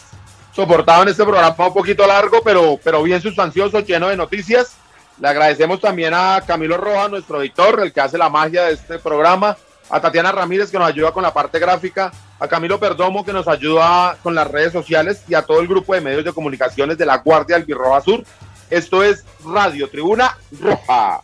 [0.54, 4.74] soportado en este programa un poquito largo, pero, pero bien sustancioso, lleno de noticias.
[5.20, 9.00] Le agradecemos también a Camilo Roja, nuestro editor, el que hace la magia de este
[9.00, 9.58] programa,
[9.90, 13.48] a Tatiana Ramírez, que nos ayuda con la parte gráfica, a Camilo Perdomo, que nos
[13.48, 17.08] ayuda con las redes sociales, y a todo el grupo de medios de comunicaciones de
[17.08, 18.24] la Guardia Albirroja Sur.
[18.70, 21.24] Esto es Radio Tribuna Roja.